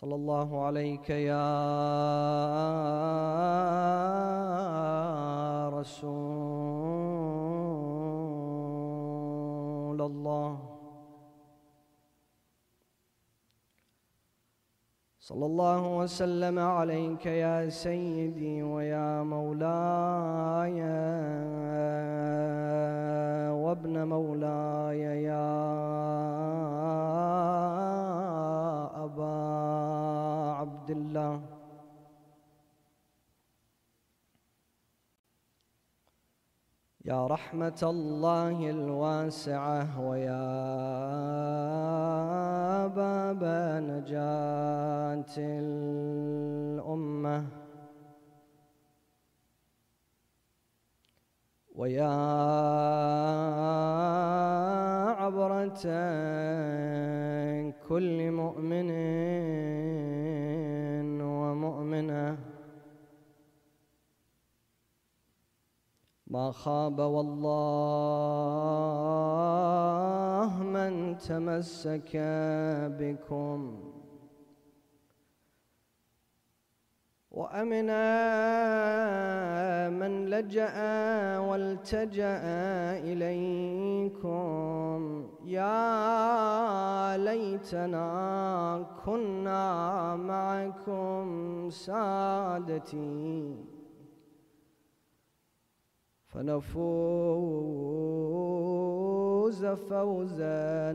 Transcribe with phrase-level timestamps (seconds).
[0.00, 1.44] صلى الله عليك يا
[5.68, 6.00] رسول
[10.00, 10.58] الله.
[15.20, 20.80] صلى الله وسلم عليك يا سيدي ويا مولاي
[23.52, 25.79] وابن مولاي يا
[37.10, 40.46] يا رحمة الله الواسعة ويا
[42.86, 43.42] باب
[43.90, 45.34] نجاة
[46.78, 47.38] الأمة.
[51.74, 52.14] ويا
[55.20, 55.84] عبرة
[57.88, 58.90] كل مؤمن
[66.30, 67.50] ما خاب والله
[70.62, 72.10] من تمسك
[72.98, 73.78] بكم.
[77.30, 78.10] وأمنا
[79.90, 80.78] من لجأ
[81.38, 82.42] والتجأ
[83.10, 85.00] إليكم.
[85.44, 88.06] يا ليتنا
[89.04, 93.69] كنا معكم سادتي.
[98.30, 100.94] فنفوز فوزا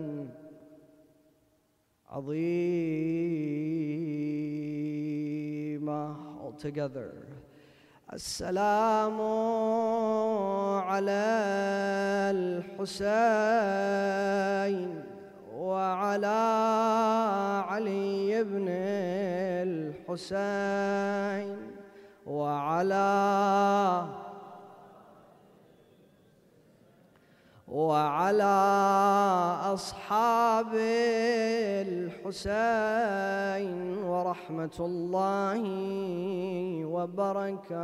[4.85, 6.01] عظيما
[6.43, 7.11] all together
[8.13, 9.17] السلام
[10.87, 11.25] على
[13.35, 15.03] الحسين
[15.55, 16.41] وعلى
[17.69, 18.67] علي بن
[20.07, 21.57] الحسين
[22.25, 23.05] وعلى
[27.75, 28.55] وعلى
[29.75, 30.71] أصحاب
[32.23, 35.61] الحسين ورحمة الله
[36.85, 37.79] وبركاته.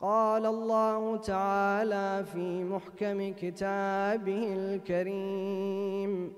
[0.00, 6.32] قال الله تعالى في محكم كتابه الكريم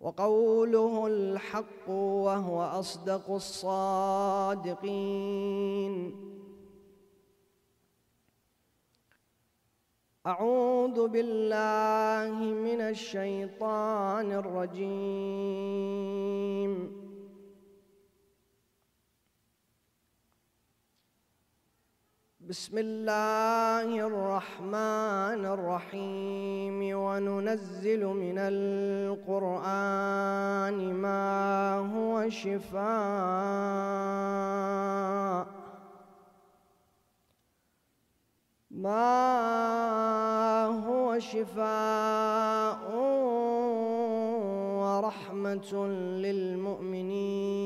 [0.00, 4.72] وقوله الحق وهو أصدق الصادقين.
[10.26, 14.92] أعوذ بالله من الشيطان الرجيم.
[22.40, 26.96] بسم الله الرحمن الرحيم.
[26.96, 29.74] وننزل من القرآن
[30.94, 32.82] ما هو شفاء.
[38.82, 42.82] ما هو شفاء
[44.82, 45.86] ورحمة
[46.26, 47.62] للمؤمنين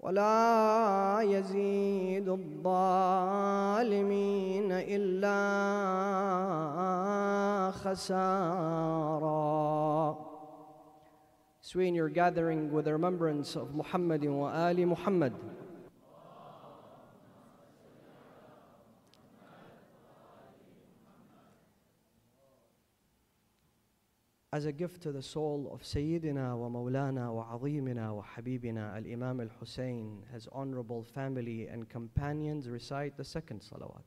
[0.00, 3.52] ولا يزيد الظالمين
[4.72, 5.40] إلا
[7.70, 9.30] خسارا
[11.78, 15.32] in your gathering with the remembrance of Muhammad wa Ali Muhammad
[24.52, 29.06] as a gift to the soul of Sayyidina wa Mawlana wa Azimina wa Habibina Al
[29.06, 34.02] Imam Al Hussein, his honorable family and companions recite the second salawat.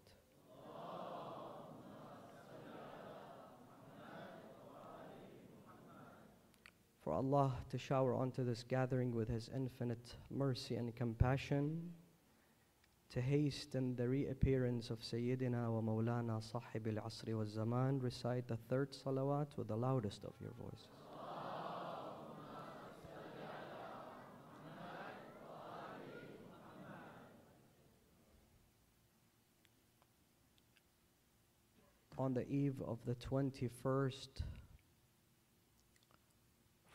[7.02, 11.92] For Allah to shower onto this gathering with His infinite mercy and compassion,
[13.14, 18.58] to hasten the reappearance of Sayyidina wa Mawlana Sahib al Asri wa Zaman, recite the
[18.58, 20.88] third salawat with the loudest of your voices.
[32.18, 34.42] On the eve of the 21st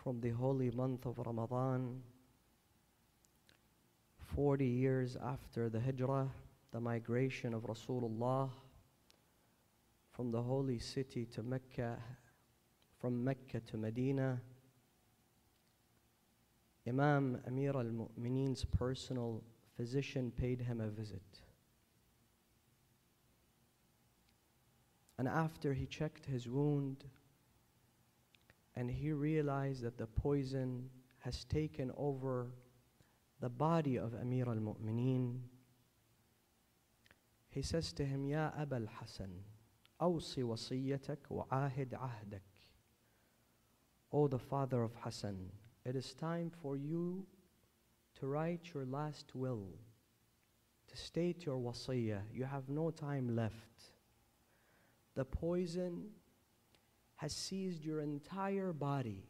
[0.03, 2.03] from the holy month of Ramadan,
[4.35, 6.29] 40 years after the hijrah,
[6.73, 8.51] the migration of Rasulullah
[10.13, 11.97] from the holy city to Mecca,
[13.01, 14.41] from Mecca to Medina,
[16.87, 19.43] Imam Amir al Mu'mineen's personal
[19.77, 21.41] physician paid him a visit.
[25.19, 27.05] And after he checked his wound,
[28.75, 30.89] and he realized that the poison
[31.19, 32.49] has taken over
[33.41, 35.39] the body of Amir al Mu'mineen,
[37.51, 39.31] he says to him, Ya Abul al Hasan,
[40.01, 42.41] awsi wasiyatak wa ahid ahdak.
[44.13, 45.51] O the father of Hassan,
[45.85, 47.27] it is time for you
[48.19, 49.69] to write your last will,
[50.89, 52.23] to state your wasiyah.
[52.33, 53.93] You have no time left.
[55.15, 56.05] The poison
[57.17, 59.25] has seized your entire body.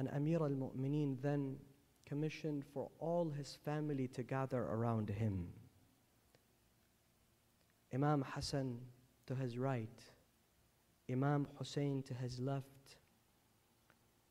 [0.00, 1.58] And Amir al Mu'mineen then
[2.06, 5.48] commissioned for all his family to gather around him.
[7.92, 8.78] Imam Hassan
[9.26, 10.02] to his right,
[11.12, 12.96] Imam Hussein to his left.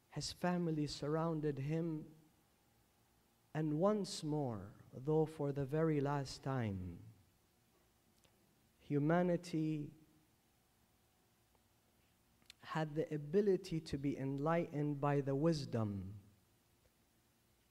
[0.09, 2.03] His family surrounded him,
[3.53, 4.71] and once more,
[5.05, 6.97] though for the very last time,
[8.87, 9.91] humanity
[12.73, 16.03] had the ability to be enlightened by the wisdom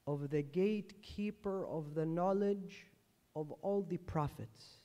[0.08, 2.86] of the gatekeeper of the knowledge
[3.36, 4.80] of all the prophets.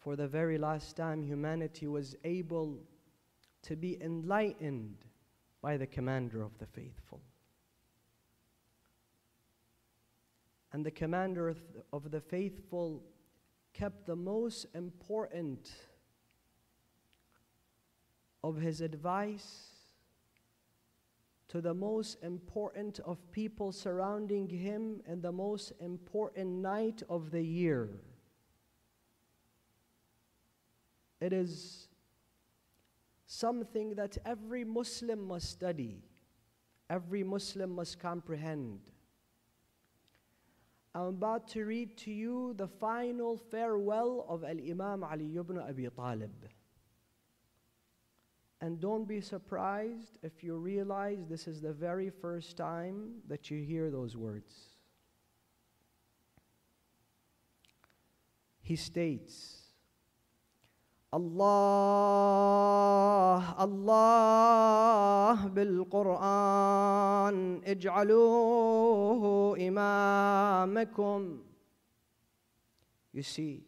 [0.00, 2.80] For the very last time, humanity was able
[3.62, 4.96] to be enlightened
[5.60, 7.20] by the commander of the faithful.
[10.72, 11.54] And the commander
[11.92, 13.04] of the faithful
[13.72, 15.70] kept the most important
[18.44, 19.68] of his advice
[21.48, 27.42] to the most important of people surrounding him in the most important night of the
[27.42, 27.90] year.
[31.20, 31.88] It is
[33.26, 36.02] something that every Muslim must study,
[36.90, 38.80] every Muslim must comprehend.
[40.94, 45.88] I'm about to read to you the final farewell of Al Imam Ali ibn Abi
[45.94, 46.32] Talib.
[48.61, 53.63] And don't be surprised if you realize this is the very first time that you
[53.63, 54.53] hear those words.
[58.61, 59.67] He states,
[61.13, 61.63] الله
[63.63, 71.43] الله بالقرآن اجعلوه إمامكم
[73.13, 73.63] You see,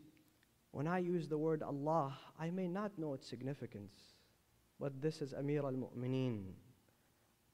[0.72, 4.13] when I use the word Allah, I may not know its significance.
[4.81, 6.53] But this is Amir al Mu'mineen,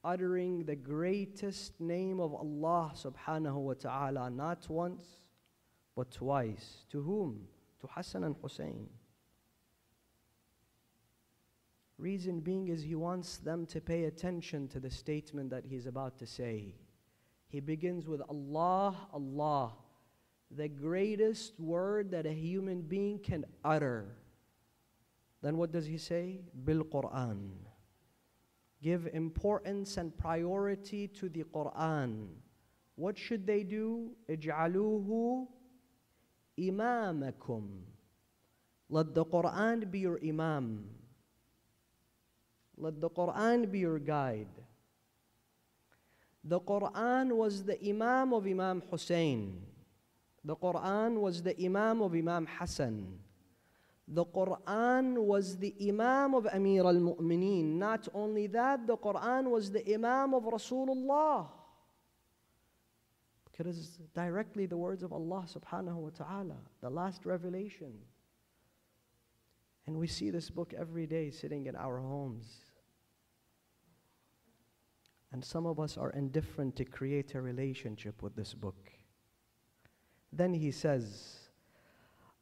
[0.02, 5.05] uttering the greatest name of Allah subhanahu wa ta'ala, not once,
[5.94, 6.87] but twice.
[6.90, 7.46] To whom?
[7.81, 8.88] To Hassan and Hussein.
[11.99, 16.19] Reason being is he wants them to pay attention to the statement that he's about
[16.19, 16.75] to say.
[17.49, 19.75] He begins with Allah, Allah,
[20.50, 24.17] the greatest word that a human being can utter.
[25.43, 26.41] Then what does he say?
[26.65, 27.51] Bil Quran.
[28.83, 32.29] Give importance and priority to the Quran.
[32.97, 34.13] What should they do?
[34.29, 35.47] Ij'aluhu
[36.59, 37.69] imamakum.
[38.89, 40.85] Let the Quran be your imam.
[42.77, 44.49] Let the Quran be your guide.
[46.43, 49.61] The Quran was the imam of Imam Hussein.
[50.43, 53.19] The Quran was the imam of Imam Hassan.
[54.12, 57.79] The Quran was the Imam of Amir al Mu'mineen.
[57.79, 61.46] Not only that, the Quran was the Imam of Rasulullah.
[63.44, 67.93] Because it's directly the words of Allah subhanahu wa ta'ala, the last revelation.
[69.87, 72.65] And we see this book every day sitting in our homes.
[75.32, 78.91] And some of us are indifferent to create a relationship with this book.
[80.32, 81.40] Then he says,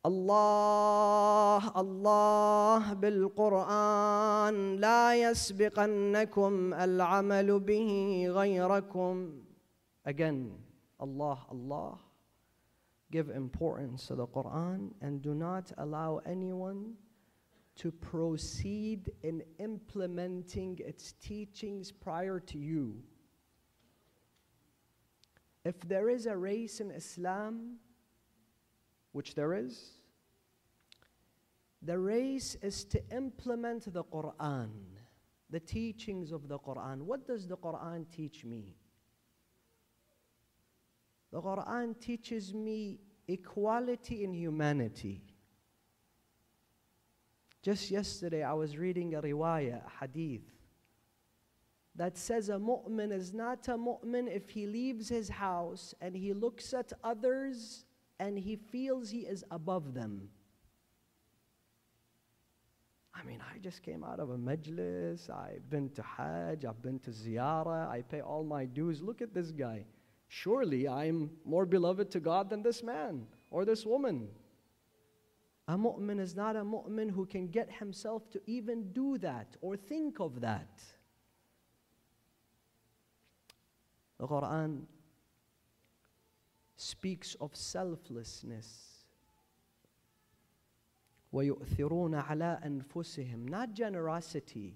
[0.07, 9.43] الله الله بالقرآن لا يسبقنكم العمل به غيركم
[10.05, 10.51] Again,
[10.99, 11.97] Allah, Allah,
[13.09, 16.95] give importance to the Quran and do not allow anyone
[17.75, 23.01] to proceed in implementing its teachings prior to you.
[25.63, 27.77] If there is a race in Islam,
[29.13, 29.91] which there is,
[31.82, 34.70] the race is to implement the Quran,
[35.48, 37.02] the teachings of the Quran.
[37.02, 38.76] What does the Quran teach me?
[41.30, 45.22] The Quran teaches me equality in humanity.
[47.62, 50.48] Just yesterday, I was reading a riwayah, a hadith,
[51.94, 56.32] that says a mu'min is not a mu'min if he leaves his house and he
[56.32, 57.84] looks at others
[58.20, 60.30] and he feels he is above them.
[63.18, 67.00] I mean, I just came out of a majlis, I've been to Hajj, I've been
[67.00, 69.02] to ziyarah, I pay all my dues.
[69.02, 69.84] Look at this guy.
[70.28, 74.28] Surely I'm more beloved to God than this man or this woman.
[75.66, 79.76] A mu'min is not a mu'min who can get himself to even do that or
[79.76, 80.80] think of that.
[84.18, 84.82] The Quran
[86.76, 88.97] speaks of selflessness.
[91.33, 94.75] وَيُؤْثِرُونَ عَلَىٰ أَنفُسِهِمْ Not generosity,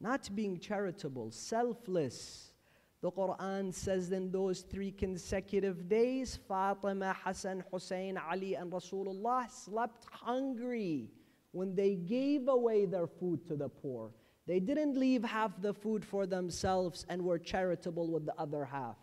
[0.00, 2.52] not being charitable, selfless.
[3.00, 10.06] The Quran says in those three consecutive days, Fatima, Hassan, Hussein, Ali, and Rasulullah slept
[10.10, 11.10] hungry
[11.52, 14.10] when they gave away their food to the poor.
[14.46, 18.96] They didn't leave half the food for themselves and were charitable with the other half.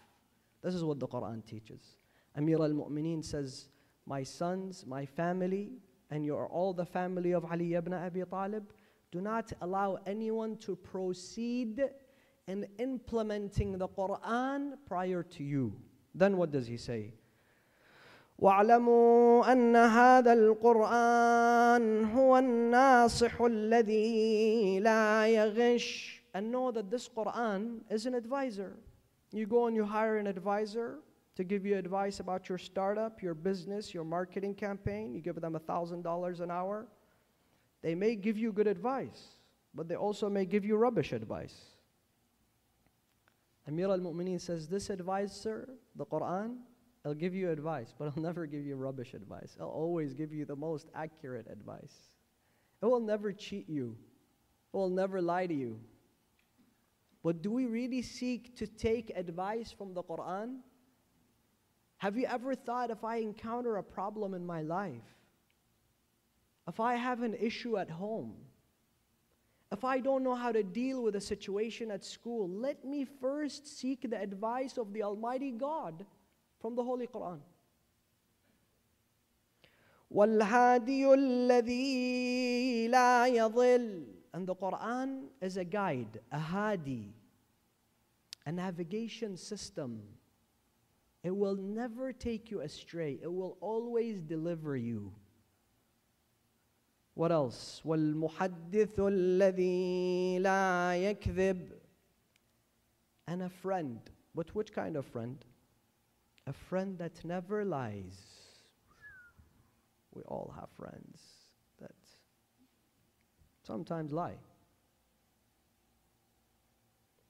[0.62, 1.98] This is what the Quran teaches.
[2.36, 3.68] Amir al Mu'mineen says,
[4.06, 5.72] My sons, my family,
[6.10, 8.72] and you are all the family of Ali ibn Abi Talib,
[9.12, 11.84] do not allow anyone to proceed
[12.48, 15.74] in implementing the Quran prior to you.
[16.14, 17.14] Then what does he say?
[18.40, 28.06] واعلموا ان هذا القران هو الناصح الذي لا يغش and know that this Quran is
[28.08, 28.76] an advisor.
[29.32, 31.00] You go and you hire an advisor
[31.39, 35.15] to give you advice about your startup, your business, your marketing campaign.
[35.15, 36.89] You give them $1,000 an hour.
[37.81, 39.23] They may give you good advice,
[39.73, 41.55] but they also may give you rubbish advice.
[43.69, 46.57] Amir al Mu'mineen says, This advisor, the Quran,
[47.05, 49.57] I'll give you advice, but I'll never give you rubbish advice.
[49.61, 52.11] I'll always give you the most accurate advice.
[52.83, 53.97] It will never cheat you,
[54.75, 55.79] it will never lie to you.
[57.23, 60.63] But do we really seek to take advice from the Quran?
[61.98, 65.10] Have you ever thought if I encounter a problem in my life,
[66.68, 68.36] if I have an issue at home,
[69.72, 73.80] if I don't know how to deal with a situation at school, let me first
[73.80, 76.06] seek the advice of the Almighty God
[76.62, 77.40] from the Holy Quran.
[80.12, 87.14] والهادي الذي لا يضل and the Quran is a guide, a hadi,
[88.46, 90.02] a navigation system
[91.24, 93.18] it will never take you astray.
[93.22, 95.14] It will always deliver you.
[97.14, 97.82] What else?
[97.86, 101.72] وَالْمُحَدِّثُ الَّذِي لَا يَكْذِبُ
[103.28, 104.00] And a friend.
[104.36, 105.46] But which kind of friend?
[106.48, 108.18] A friend that never lies.
[110.14, 111.22] We all have friends
[111.80, 111.96] that
[113.66, 114.38] sometimes lie.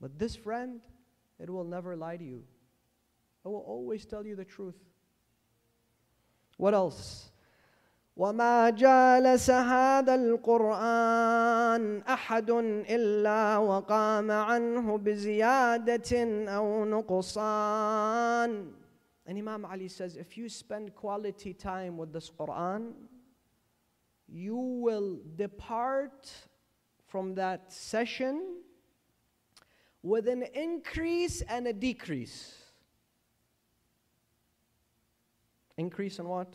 [0.01, 0.81] But this friend,
[1.39, 2.43] it will never lie to you.
[3.45, 4.77] I will always tell you the truth.
[6.57, 7.29] What else?
[8.17, 12.49] وما جالس هذا القرآن أحد
[12.89, 18.73] إلا وقام عنه بزيادة أو نقصان
[19.25, 22.91] And Imam Ali says, if you spend quality time with this Quran,
[24.27, 26.29] you will depart
[27.07, 28.57] from that session
[30.01, 32.66] with an increase and a decrease.
[35.78, 36.54] Increase in what?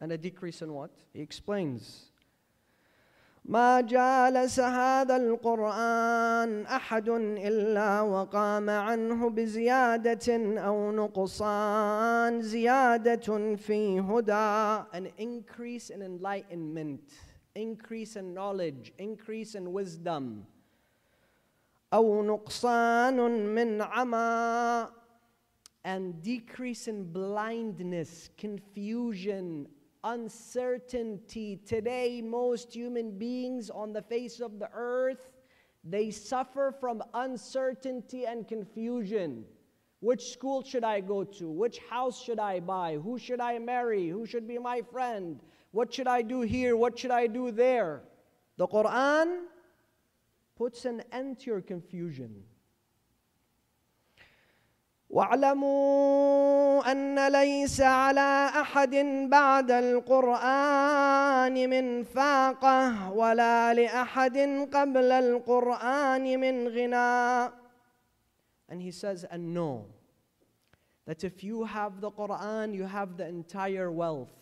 [0.00, 0.90] And a decrease in what?
[1.12, 2.12] He explains.
[3.44, 15.10] ما جالس هذا القرآن أحد إلا وقام عنه بزيادة أو نقصان زيادة في هدى an
[15.18, 17.00] increase in enlightenment
[17.56, 20.44] increase in knowledge increase in wisdom
[21.92, 23.16] أو نقصان
[23.54, 24.88] من عمى
[25.84, 29.66] and decrease in blindness, confusion,
[30.04, 31.56] uncertainty.
[31.66, 35.30] Today, most human beings on the face of the earth,
[35.84, 39.44] they suffer from uncertainty and confusion.
[40.00, 41.50] Which school should I go to?
[41.50, 42.96] Which house should I buy?
[42.96, 44.08] Who should I marry?
[44.08, 45.40] Who should be my friend?
[45.70, 46.76] What should I do here?
[46.76, 48.02] What should I do there?
[48.56, 49.42] The Quran
[50.56, 52.42] puts an end to your confusion.
[55.11, 58.95] واعلموا ان ليس على احد
[59.29, 64.37] بعد القران من فاقه ولا لاحد
[64.73, 67.51] قبل القران من غنى
[68.69, 69.85] and he says and know
[71.05, 74.35] that if you have the quran you have the entire wealth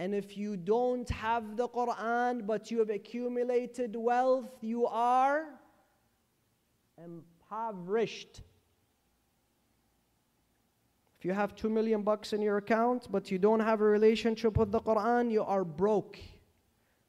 [0.00, 5.44] and if you don't have the quran but you have accumulated wealth you are
[6.98, 8.42] impoverished
[11.17, 14.55] if you have 2 million bucks in your account, but you don't have a relationship
[14.55, 16.19] with the Quran, you are broke.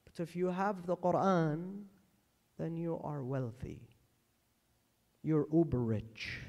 [0.05, 1.85] But if you have the Quran,
[2.59, 3.81] then you are wealthy.
[5.23, 6.41] You're uber rich.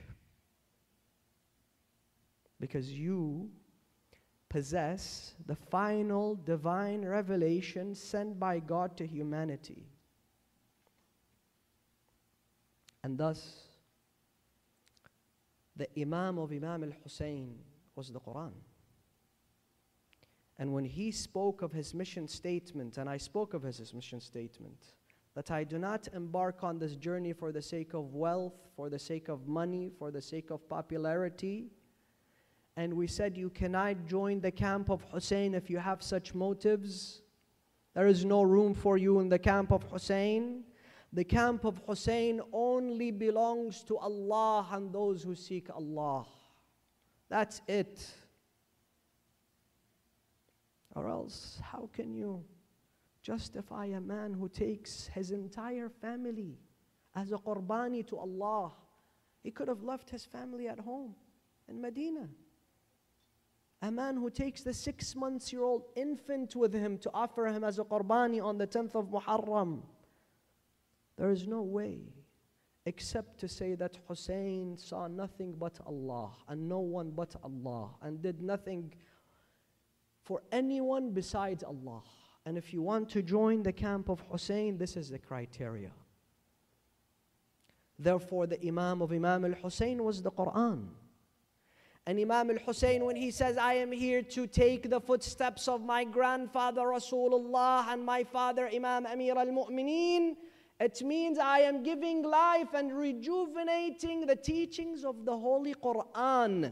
[2.62, 3.50] Because you
[4.48, 9.86] possess the final divine revelation sent by God to humanity.
[13.04, 13.69] And thus,
[15.80, 17.56] the Imam of Imam al Hussein
[17.96, 18.52] was the Quran.
[20.60, 24.94] And when he spoke of his mission statement, and I spoke of his mission statement,
[25.36, 29.00] that I do not embark on this journey for the sake of wealth, for the
[29.00, 31.72] sake of money, for the sake of popularity.
[32.76, 37.22] And we said, You cannot join the camp of Hussein if you have such motives.
[37.94, 40.66] There is no room for you in the camp of Hussein.
[41.12, 46.28] The camp of Hussein only belongs to Allah and those who seek Allah.
[47.30, 48.06] That's it.
[50.96, 52.44] Or else, how can you
[53.22, 56.60] justify a man who takes his entire family
[57.16, 58.74] as a qurbani to Allah?
[59.42, 61.16] He could have left his family at home
[61.68, 62.28] in Medina.
[63.82, 67.64] A man who takes the six months year old infant with him to offer him
[67.64, 69.82] as a qurbani on the 10th of Muharram.
[71.20, 72.00] There is no way
[72.86, 78.22] except to say that Hussein saw nothing but Allah and no one but Allah and
[78.22, 78.94] did nothing
[80.24, 82.04] for anyone besides Allah.
[82.46, 85.92] And if you want to join the camp of Hussein, this is the criteria.
[88.00, 90.88] Therefore, the Imam of Imam al Hussein was the Quran.
[92.08, 95.84] And Imam al Hussein, when he says, I am here to take the footsteps of
[95.84, 100.38] my grandfather Rasulullah and my father Imam Amir al Mu'mineen,
[100.80, 106.72] it means I am giving life and rejuvenating the teachings of the Holy Quran.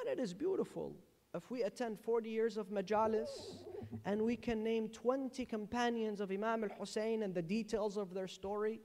[0.00, 0.94] And it is beautiful
[1.34, 3.28] if we attend 40 years of majalis
[4.06, 8.28] and we can name 20 companions of Imam al Hussein and the details of their
[8.28, 8.80] story.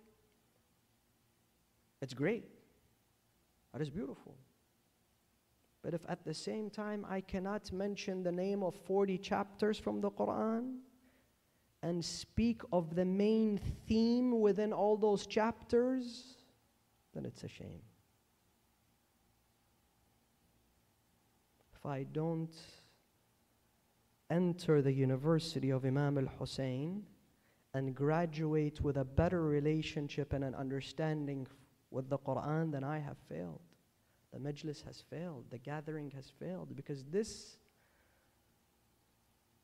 [2.02, 2.44] It's great.
[3.72, 4.36] That is beautiful.
[5.82, 10.02] But if at the same time I cannot mention the name of 40 chapters from
[10.02, 10.80] the Quran,
[11.84, 16.38] and speak of the main theme within all those chapters,
[17.14, 17.82] then it's a shame.
[21.76, 22.56] If I don't
[24.30, 27.04] enter the University of Imam al Hussein
[27.74, 31.46] and graduate with a better relationship and an understanding
[31.92, 33.60] with the Quran, then I have failed.
[34.32, 35.48] The majlis has failed.
[35.52, 37.58] The gathering has failed because this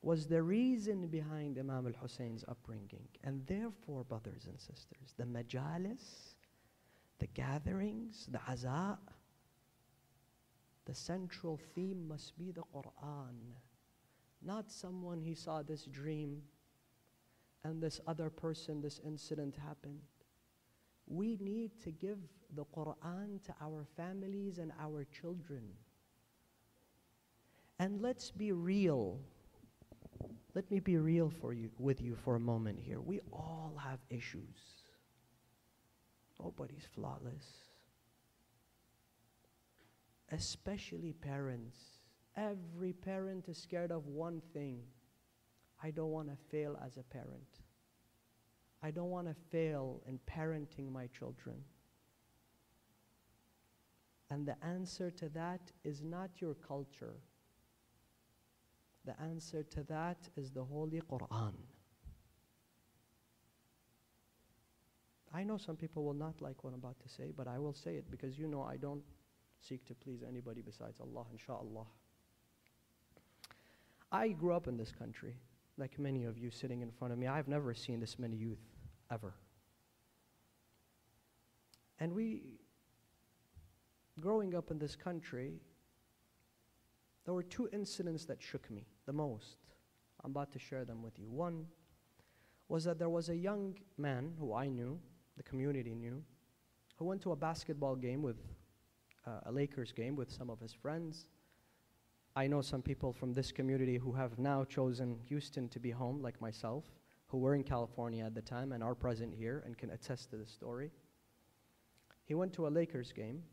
[0.02, 3.08] was the reason behind Imam al Hussein's upbringing.
[3.24, 6.36] And therefore, brothers and sisters, the majalis,
[7.20, 8.98] the gatherings, the aza,
[10.86, 13.36] the central theme must be the Quran.
[14.42, 16.42] Not someone he saw this dream
[17.64, 20.00] and this other person, this incident happened.
[21.08, 22.20] We need to give
[22.56, 25.64] the Quran to our families and our children.
[27.80, 29.20] And let's be real.
[30.56, 33.00] Let me be real for you with you for a moment here.
[33.00, 34.58] We all have issues.
[36.40, 37.46] Oh, Nobody's flawless.
[40.32, 41.78] Especially parents.
[42.36, 44.82] Every parent is scared of one thing.
[45.84, 47.62] I don't want to fail as a parent.
[48.82, 51.58] I don't want to fail in parenting my children.
[54.30, 57.16] And the answer to that is not your culture.
[59.06, 61.54] The answer to that is the Holy Quran.
[65.34, 67.74] I know some people will not like what I'm about to say, but I will
[67.74, 69.04] say it because you know I don't
[69.62, 71.86] seek to please anybody besides Allah, inshallah.
[74.12, 75.36] I grew up in this country,
[75.78, 77.28] like many of you sitting in front of me.
[77.28, 78.64] I've never seen this many youth,
[79.12, 79.34] ever.
[82.00, 82.42] And we,
[84.20, 85.60] growing up in this country,
[87.30, 89.58] there were two incidents that shook me the most.
[90.24, 91.30] I'm about to share them with you.
[91.30, 91.68] One
[92.70, 95.00] was that there was a young man who I knew,
[95.38, 96.24] the community knew,
[96.96, 98.38] who went to a basketball game with
[99.28, 101.28] uh, a Lakers game with some of his friends.
[102.36, 106.24] I know some people from this community who have now chosen Houston to be home,
[106.24, 106.86] like myself,
[107.28, 110.38] who were in California at the time and are present here and can attest to
[110.38, 110.90] the story.
[112.26, 113.44] He went to a Lakers game.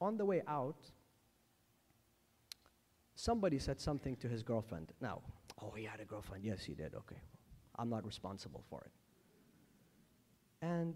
[0.00, 0.90] On the way out,
[3.20, 4.92] somebody said something to his girlfriend.
[5.00, 5.20] Now,
[5.62, 6.44] oh, he had a girlfriend.
[6.44, 6.94] Yes, he did.
[6.94, 7.20] Okay.
[7.78, 8.92] I'm not responsible for it.
[10.62, 10.94] And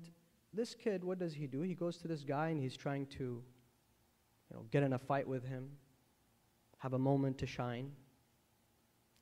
[0.53, 1.63] this kid, what does he do?
[1.63, 5.27] He goes to this guy and he's trying to, you know, get in a fight
[5.27, 5.71] with him,
[6.79, 7.91] have a moment to shine.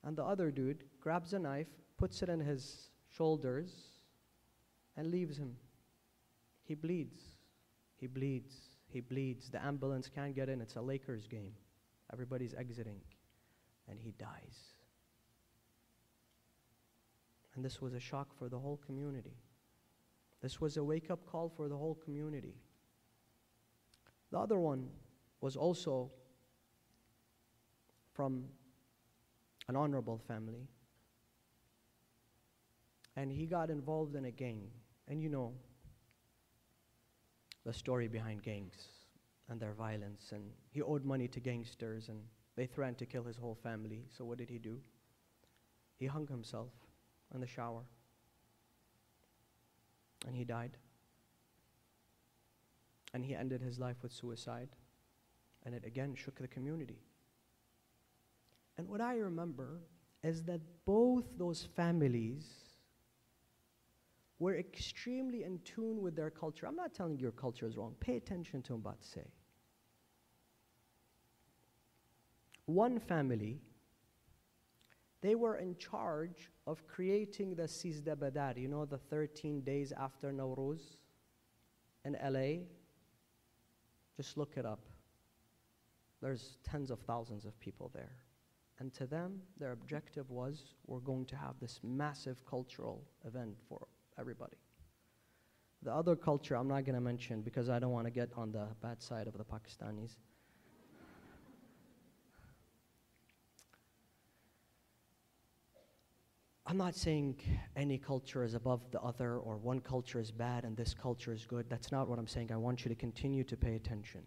[0.05, 3.71] And the other dude grabs a knife, puts it in his shoulders,
[4.97, 5.57] and leaves him.
[6.65, 7.21] He bleeds.
[7.97, 8.55] He bleeds.
[8.89, 9.51] He bleeds.
[9.51, 10.61] The ambulance can't get in.
[10.61, 11.53] It's a Lakers game.
[12.13, 13.01] Everybody's exiting.
[13.89, 14.75] And he dies.
[17.55, 19.37] And this was a shock for the whole community.
[20.41, 22.55] This was a wake up call for the whole community.
[24.31, 24.89] The other one
[25.41, 26.11] was also
[28.13, 28.45] from
[29.69, 30.69] an honorable family.
[33.17, 34.69] And he got involved in a gang.
[35.09, 35.53] And you know
[37.65, 39.02] the story behind gangs
[39.53, 40.31] and their violence.
[40.33, 42.19] And he owed money to gangsters, and
[42.57, 44.07] they threatened to kill his whole family.
[44.17, 44.81] So, what did he do?
[45.99, 46.71] He hung himself
[47.33, 47.83] in the shower.
[50.27, 50.77] And he died.
[53.15, 54.69] And he ended his life with suicide.
[55.65, 56.99] And it again shook the community.
[58.79, 59.81] And what I remember
[60.25, 62.47] is that both those families
[64.39, 66.67] were extremely in tune with their culture.
[66.67, 67.95] I'm not telling you your culture is wrong.
[68.01, 69.27] Pay attention to what I'm about to say.
[72.67, 73.61] One family,
[75.21, 80.33] they were in charge of creating the Sizda Badar, you know, the 13 days after
[80.33, 80.97] Nowruz
[82.05, 82.65] in LA.
[84.17, 84.81] Just look it up.
[86.21, 88.17] There's tens of thousands of people there.
[88.79, 93.87] And to them, their objective was we're going to have this massive cultural event for
[94.19, 94.57] everybody.
[95.83, 98.53] The other culture I'm not going to mention because I don't want to get on
[98.53, 100.17] the bad side of the Pakistanis.
[106.73, 107.37] I'm not saying
[107.77, 111.45] any culture is above the other or one culture is bad and this culture is
[111.45, 111.69] good.
[111.69, 112.51] That's not what I'm saying.
[112.51, 114.23] I want you to continue to pay attention.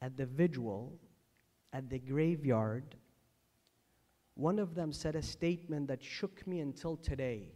[0.00, 0.92] At the vigil,
[1.72, 2.94] at the graveyard,
[4.34, 7.50] one of them said a statement that shook me until today.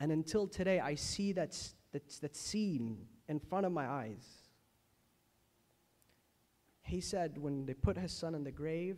[0.00, 1.54] And until today, I see that,
[1.92, 2.96] that, that scene
[3.28, 4.24] in front of my eyes.
[6.80, 8.96] He said, when they put his son in the grave,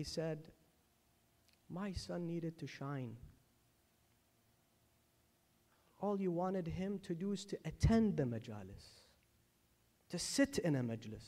[0.00, 0.38] he said,
[1.68, 3.18] My son needed to shine.
[6.00, 9.02] All you wanted him to do is to attend the majalis,
[10.08, 11.26] to sit in a majlis.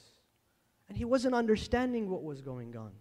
[0.89, 2.93] And he wasn't understanding what was going on.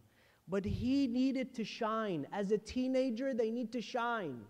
[0.46, 2.28] But he needed to shine.
[2.34, 4.42] As a teenager, they need to shine.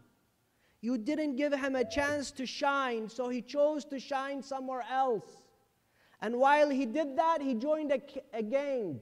[0.81, 5.27] You didn't give him a chance to shine, so he chose to shine somewhere else.
[6.19, 8.01] And while he did that, he joined a,
[8.33, 9.01] a gang.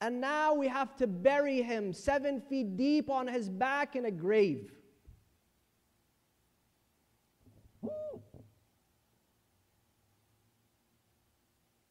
[0.00, 4.10] And now we have to bury him seven feet deep on his back in a
[4.10, 4.72] grave.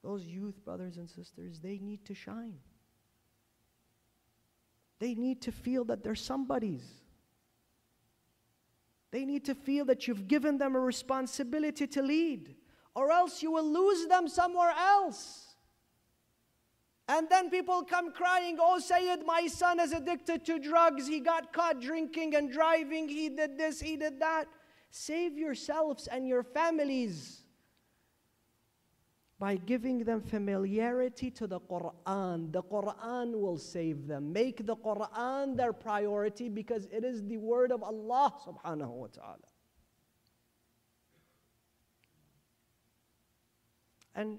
[0.03, 2.57] Those youth brothers and sisters, they need to shine.
[4.97, 6.83] They need to feel that they're somebody's.
[9.11, 12.55] They need to feel that you've given them a responsibility to lead,
[12.95, 15.48] or else you will lose them somewhere else.
[17.09, 21.07] And then people come crying, Oh, Sayyid, my son is addicted to drugs.
[21.07, 23.09] He got caught drinking and driving.
[23.09, 24.45] He did this, he did that.
[24.91, 27.41] Save yourselves and your families
[29.39, 32.51] by giving them familiarity to the Quran.
[32.51, 34.31] The Quran will save them.
[34.31, 39.49] Make the Quran their priority because it is the word of Allah subhanahu wa ta'ala.
[44.13, 44.37] And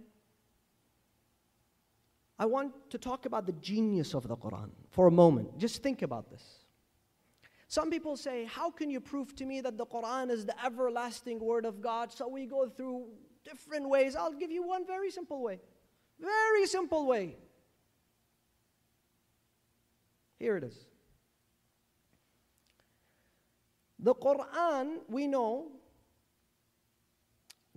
[2.40, 5.59] I want to talk about the genius of the Quran for a moment.
[5.59, 6.42] Just think about this.
[7.68, 11.38] Some people say, How can you prove to me that the Quran is the everlasting
[11.38, 12.11] word of God?
[12.11, 13.09] So we go through
[13.44, 14.16] different ways.
[14.16, 15.61] I'll give you one very simple way.
[16.18, 17.37] Very simple way.
[20.38, 20.87] Here it is.
[23.98, 25.72] The Quran, we know,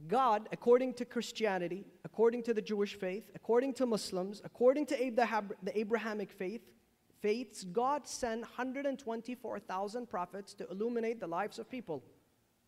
[0.08, 5.79] God, according to Christianity, according to the Jewish faith, according to Muslims, according to the
[5.79, 6.62] Abrahamic faith,
[7.21, 12.03] faiths, God sent 124,000 prophets to illuminate the lives of people.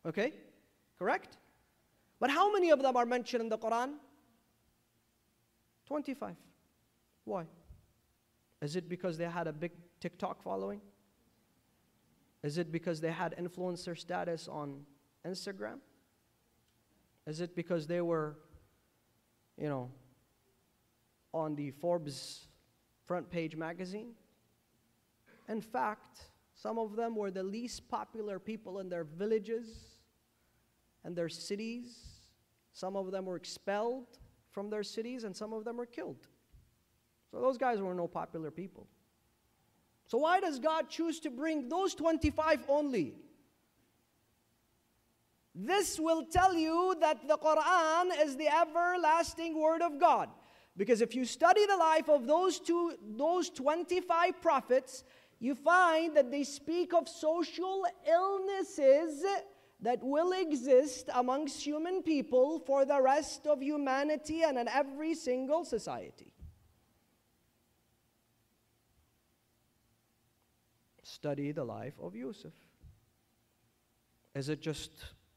[0.05, 0.33] Okay?
[0.99, 1.38] Correct?
[2.19, 3.95] But how many of them are mentioned in the Quran?
[5.88, 6.35] 25.
[7.25, 7.45] Why?
[8.61, 10.79] Is it because they had a big TikTok following?
[12.43, 14.85] Is it because they had influencer status on
[15.27, 15.79] Instagram?
[17.27, 18.38] Is it because they were,
[19.57, 19.91] you know,
[21.33, 22.47] on the Forbes
[23.03, 24.11] front page magazine?
[25.49, 29.67] In fact, some of them were the least popular people in their villages
[31.03, 32.21] and their cities.
[32.71, 34.17] Some of them were expelled
[34.51, 36.27] from their cities, and some of them were killed.
[37.31, 38.88] So those guys were no popular people.
[40.07, 43.15] So why does God choose to bring those 25 only?
[45.55, 50.29] This will tell you that the Quran is the everlasting word of God.
[50.75, 55.05] Because if you study the life of those two those 25 prophets,
[55.39, 59.23] you find that they speak of social illnesses
[59.79, 65.63] that will exist amongst human people for the rest of humanity and in every single
[65.63, 66.33] society.
[71.03, 72.53] Study the life of Yusuf.
[74.33, 74.91] Is it just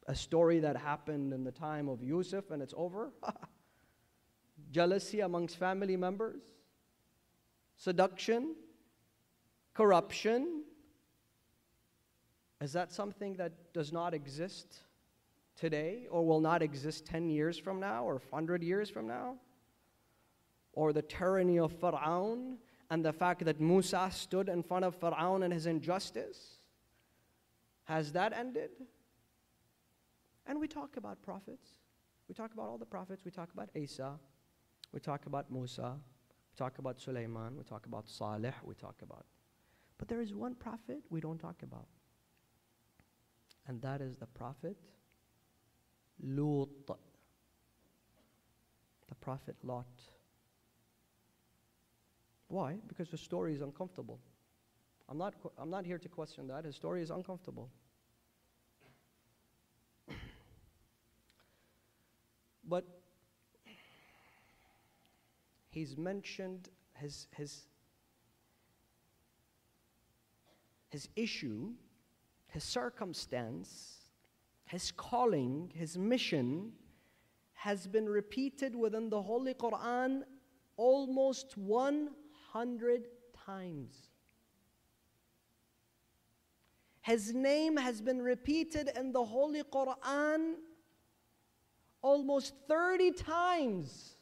[0.09, 3.11] a story that happened in the time of Yusuf and it's over?
[4.71, 6.41] Jealousy amongst family members?
[7.77, 8.55] Seduction?
[9.75, 10.63] Corruption?
[12.59, 14.79] Is that something that does not exist
[15.55, 19.35] today or will not exist 10 years from now or 100 years from now?
[20.73, 22.57] Or the tyranny of Pharaoh
[22.89, 26.61] and the fact that Musa stood in front of Pharaoh and his injustice?
[27.83, 28.71] Has that ended?
[30.49, 31.69] And we talk about prophets.
[32.27, 33.23] We talk about all the prophets.
[33.23, 34.19] We talk about Isa.
[34.91, 35.93] We talk about Musa.
[35.93, 37.55] We talk about Sulaiman.
[37.55, 38.55] We talk about Saleh.
[38.63, 39.27] We talk about.
[39.99, 41.85] But there is one prophet we don't talk about.
[43.67, 44.75] And that is the prophet
[46.19, 46.69] Lut.
[49.07, 49.85] The prophet Lot.
[52.47, 52.77] Why?
[52.87, 54.19] Because the story is uncomfortable.
[55.07, 56.65] I'm not, I'm not here to question that.
[56.65, 57.69] His story is uncomfortable.
[62.69, 62.85] But
[65.69, 67.65] he's mentioned his, his,
[70.89, 71.71] his issue,
[72.47, 73.97] his circumstance,
[74.65, 76.71] his calling, his mission
[77.53, 80.21] has been repeated within the Holy Quran
[80.77, 83.07] almost 100
[83.45, 84.09] times.
[87.01, 90.55] His name has been repeated in the Holy Quran
[92.01, 94.15] almost 30 times.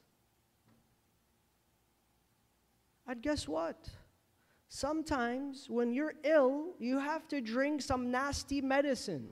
[3.07, 3.89] And guess what?
[4.69, 9.29] Sometimes when you're ill, you have to drink some nasty medicine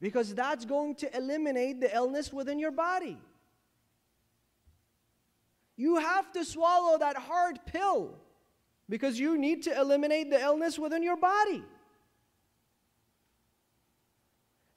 [0.00, 3.18] because that's going to eliminate the illness within your body.
[5.76, 8.14] You have to swallow that hard pill
[8.88, 11.64] because you need to eliminate the illness within your body.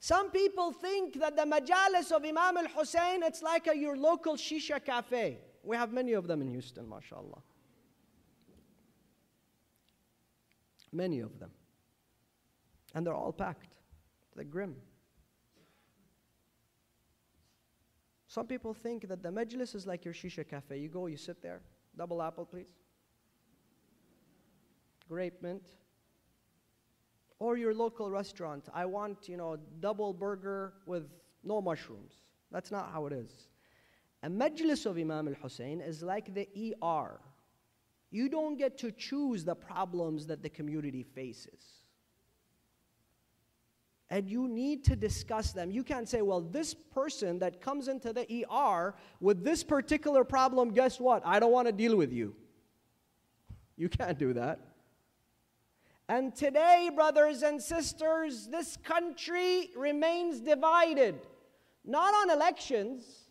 [0.00, 4.36] Some people think that the majalis of Imam al Hussein, it's like a, your local
[4.36, 5.38] shisha cafe.
[5.64, 7.42] We have many of them in Houston, mashallah.
[10.92, 11.50] Many of them.
[12.94, 13.74] And they're all packed.
[14.34, 14.76] They're grim.
[18.28, 20.78] Some people think that the majlis is like your shisha cafe.
[20.78, 21.60] You go, you sit there.
[21.96, 22.72] Double apple, please.
[25.08, 25.62] Grape mint.
[27.38, 28.68] Or your local restaurant.
[28.74, 31.08] I want, you know, double burger with
[31.44, 32.14] no mushrooms.
[32.50, 33.48] That's not how it is.
[34.22, 36.48] A majlis of Imam al Hussein is like the
[36.82, 37.20] ER.
[38.10, 41.82] You don't get to choose the problems that the community faces.
[44.10, 45.70] And you need to discuss them.
[45.70, 50.70] You can't say, well, this person that comes into the ER with this particular problem,
[50.70, 51.22] guess what?
[51.26, 52.34] I don't want to deal with you.
[53.76, 54.60] You can't do that.
[56.08, 61.20] And today, brothers and sisters, this country remains divided,
[61.84, 63.28] not on elections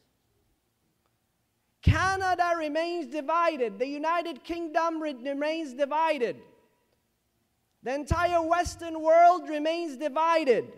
[1.88, 3.80] Canada remains divided.
[3.80, 6.36] The United Kingdom remains divided.
[7.82, 10.74] The entire Western world remains divided.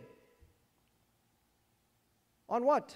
[2.48, 2.96] On what?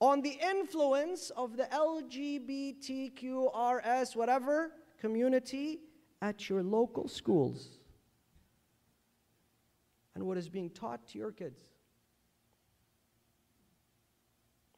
[0.00, 5.78] On the influence of the LGBTQRS, whatever community
[6.26, 7.68] at your local schools
[10.16, 11.62] and what is being taught to your kids.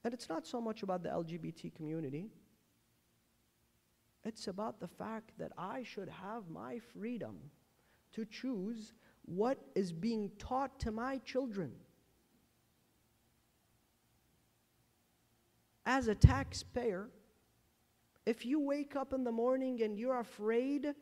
[0.05, 2.27] And it's not so much about the LGBT community.
[4.25, 7.37] It's about the fact that I should have my freedom
[8.13, 8.93] to choose
[9.25, 11.73] what is being taught to my children.
[15.87, 17.09] As a taxpayer,
[18.27, 20.95] if you wake up in the morning and you're afraid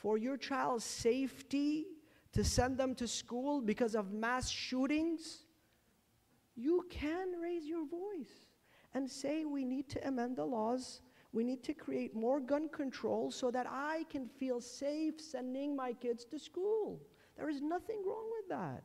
[0.00, 1.84] for your child's safety
[2.32, 5.44] to send them to school because of mass shootings,
[6.56, 8.46] you can raise your voice
[8.94, 11.02] and say we need to amend the laws.
[11.32, 15.92] We need to create more gun control so that I can feel safe sending my
[15.92, 17.02] kids to school.
[17.36, 18.82] There is nothing wrong with that.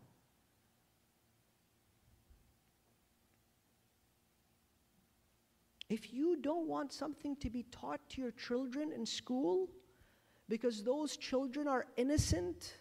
[5.90, 9.70] If you don't want something to be taught to your children in school
[10.48, 12.74] because those children are innocent,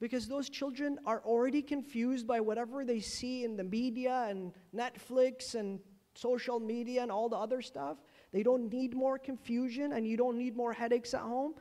[0.00, 5.54] because those children are already confused by whatever they see in the media and Netflix
[5.54, 5.80] and
[6.14, 7.98] social media and all the other stuff,
[8.32, 11.54] they don't need more confusion and you don't need more headaches at home.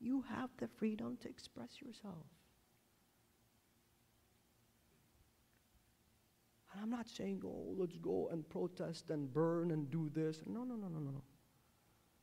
[0.00, 2.26] You have the freedom to express yourself.
[6.72, 10.42] And I'm not saying, oh, let's go and protest and burn and do this.
[10.46, 11.22] No, no, no, no, no, no.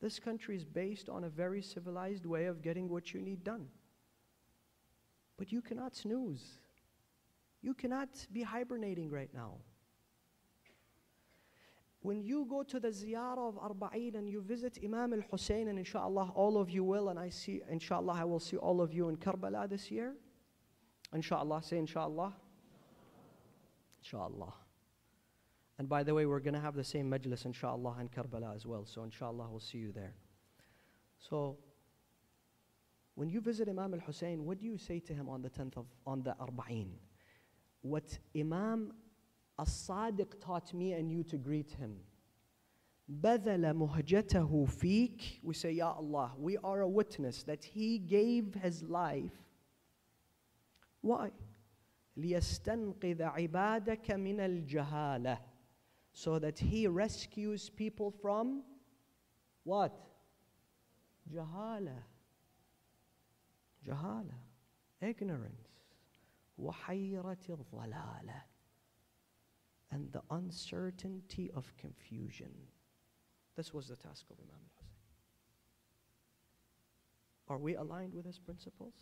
[0.04, 3.68] This country is based on a very civilized way of getting what you need done.
[5.38, 6.44] But you cannot snooze.
[7.62, 9.54] You cannot be hibernating right now.
[12.02, 15.80] When you go to the ziyarah of Arba'een and you visit Imam al Hussein, and
[15.80, 19.08] inshallah all of you will, and I see, inshallah, I will see all of you
[19.08, 20.16] in Karbala this year.
[21.14, 22.34] Inshallah, say inshallah.
[24.02, 24.54] Inshallah.
[25.79, 28.67] And by the way, we're going to have the same majlis, inshallah, in Karbala as
[28.67, 28.85] well.
[28.85, 30.15] So, inshallah, we'll see you there.
[31.19, 31.59] So,
[33.15, 35.77] when you visit Imam al Hussein, what do you say to him on the 10th
[35.77, 36.91] of, on the Arba'een?
[37.83, 38.93] What Imam
[39.59, 41.97] as Sadiq taught me and you to greet him.
[43.11, 48.83] بذل مهجته فيك we say Ya Allah we are a witness that he gave his
[48.83, 49.33] life
[51.01, 51.31] why
[52.17, 55.39] ليستنقذ عبادك من الجهالة
[56.13, 58.63] so that he rescues people from
[59.65, 59.93] what
[61.33, 62.03] جهالة
[63.87, 64.35] جهالة
[65.01, 65.69] ignorance
[66.59, 68.43] وحيرة الضلالة
[69.91, 72.53] and the uncertainty of confusion.
[73.57, 74.89] This was the task of Imam al Hussein.
[77.49, 78.95] Are we aligned with his principles?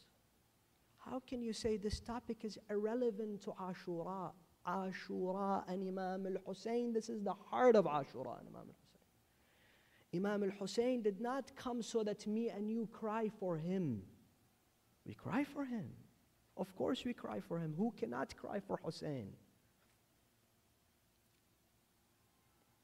[0.99, 4.31] How can you say this topic is irrelevant to Ashura?
[4.68, 10.16] Ashura and Imam al Hussein, this is the heart of Ashura and Imam al Hussein.
[10.16, 14.04] Imam al Hussein did not come so that me and you cry for him.
[15.06, 15.90] We cry for him.
[16.58, 17.74] Of course, we cry for him.
[17.78, 19.30] Who cannot cry for Hussein?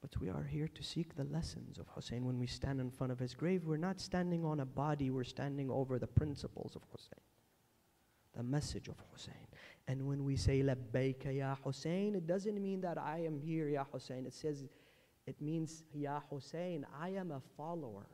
[0.02, 2.26] But we are here to seek the lessons of Hussein.
[2.26, 5.26] When we stand in front of his grave, we're not standing on a body, we're
[5.26, 7.20] standing over the principles of Hussein,
[8.38, 9.48] the message of Hussein.
[9.88, 13.84] And when we say, Labbaika Ya Hussein, it doesn't mean that I am here, Ya
[13.92, 14.26] Hussein.
[14.28, 14.64] It says,
[15.26, 18.08] it means, Ya Hussein, I am a follower.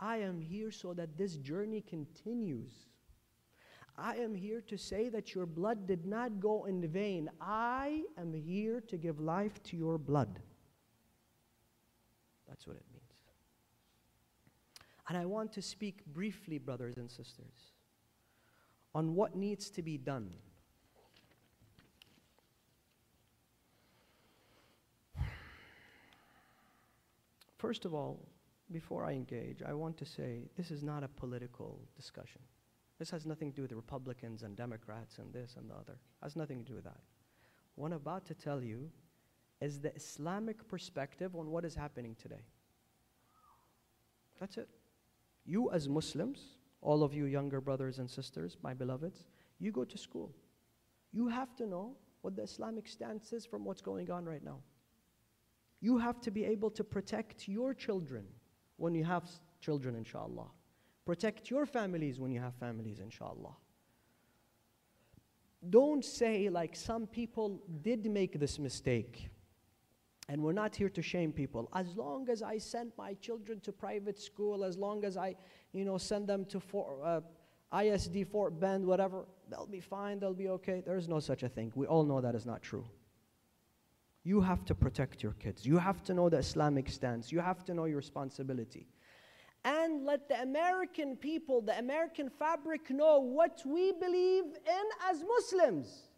[0.00, 2.72] I am here so that this journey continues.
[3.98, 7.30] I am here to say that your blood did not go in vain.
[7.40, 10.40] I am here to give life to your blood.
[12.48, 12.91] That's what it.
[15.12, 17.74] And I want to speak briefly, brothers and sisters,
[18.94, 20.30] on what needs to be done.
[27.58, 28.26] First of all,
[28.70, 32.40] before I engage, I want to say this is not a political discussion.
[32.98, 35.92] This has nothing to do with the Republicans and Democrats and this and the other.
[35.92, 37.02] It has nothing to do with that.
[37.74, 38.90] What I'm about to tell you
[39.60, 42.46] is the Islamic perspective on what is happening today.
[44.40, 44.70] That's it.
[45.44, 46.40] You, as Muslims,
[46.80, 49.26] all of you younger brothers and sisters, my beloveds,
[49.58, 50.34] you go to school.
[51.12, 54.58] You have to know what the Islamic stance is from what's going on right now.
[55.80, 58.24] You have to be able to protect your children
[58.76, 59.28] when you have
[59.60, 60.46] children, inshallah.
[61.04, 63.56] Protect your families when you have families, inshallah.
[65.68, 69.30] Don't say, like some people did make this mistake,
[70.32, 71.68] and we're not here to shame people.
[71.74, 75.36] As long as I send my children to private school, as long as I,
[75.74, 77.20] you know, send them to for, uh,
[77.78, 80.82] ISD Fort Bend, whatever, they'll be fine, they'll be okay.
[80.86, 81.70] There is no such a thing.
[81.74, 82.86] We all know that is not true.
[84.24, 85.66] You have to protect your kids.
[85.66, 87.30] You have to know the Islamic stance.
[87.30, 88.86] You have to know your responsibility
[89.64, 96.08] and let the American people, the American fabric know what we believe in as Muslims.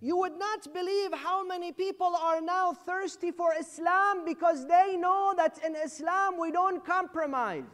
[0.00, 5.34] You would not believe how many people are now thirsty for Islam because they know
[5.36, 7.64] that in Islam we don't compromise.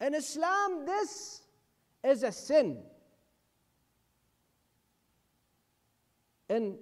[0.00, 1.42] In Islam, this
[2.04, 2.78] is a sin.
[6.48, 6.76] And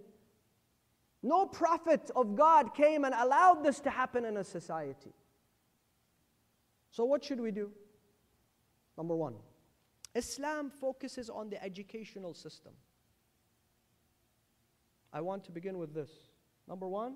[1.23, 5.13] no prophet of God came and allowed this to happen in a society.
[6.91, 7.71] So, what should we do?
[8.97, 9.35] Number one,
[10.15, 12.73] Islam focuses on the educational system.
[15.17, 16.11] I want to begin with this.
[16.69, 17.15] Number one,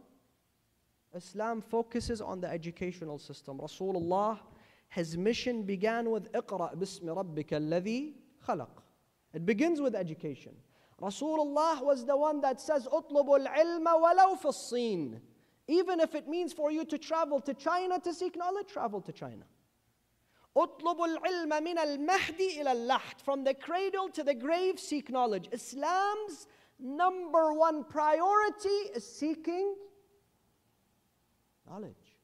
[1.15, 3.59] Islam focuses on the educational system.
[3.59, 4.39] Rasulullah,
[4.89, 8.15] his mission began with إقرأ بسم ربك الذي
[8.49, 8.71] خلق.
[9.35, 10.53] It begins with education.
[11.03, 15.21] Rasulullah was the one that says, أطلب العلم ولو في fassin.
[15.69, 19.13] Even if it means for you to travel to China to seek knowledge, travel to
[19.13, 19.45] China.
[20.57, 25.51] Utlubul العلم من al إلى اللحد, From the cradle to the grave, seek knowledge.
[25.53, 26.47] Islam's
[26.83, 29.74] number one priority is seeking
[31.68, 32.16] knowledge.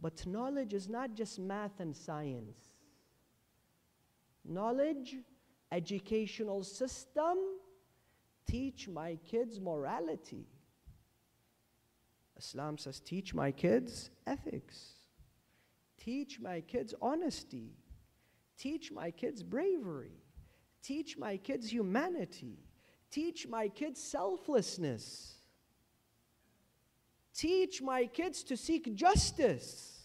[0.00, 2.58] But knowledge is not just math and science.
[4.44, 5.16] Knowledge,
[5.72, 7.36] educational system,
[8.46, 10.46] teach my kids morality.
[12.38, 14.92] Islam says, teach my kids ethics.
[15.96, 17.70] Teach my kids honesty.
[18.58, 20.22] Teach my kids bravery.
[20.82, 22.58] Teach my kids humanity.
[23.16, 25.36] Teach my kids selflessness.
[27.34, 30.02] Teach my kids to seek justice.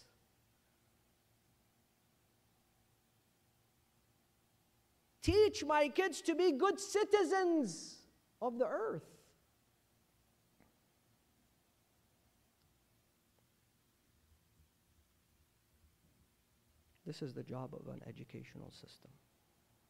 [5.22, 7.96] Teach my kids to be good citizens
[8.40, 9.04] of the earth.
[17.04, 19.10] This is the job of an educational system.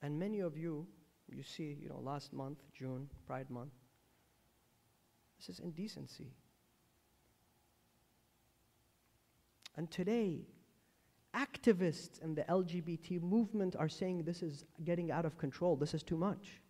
[0.03, 0.89] And many of you,
[1.35, 3.73] you see, you know, last month, June, Pride Month,
[5.39, 6.33] this is indecency.
[9.77, 10.47] And today,
[11.35, 16.03] activists in the LGBT movement are saying this is getting out of control, this is
[16.03, 16.61] too much.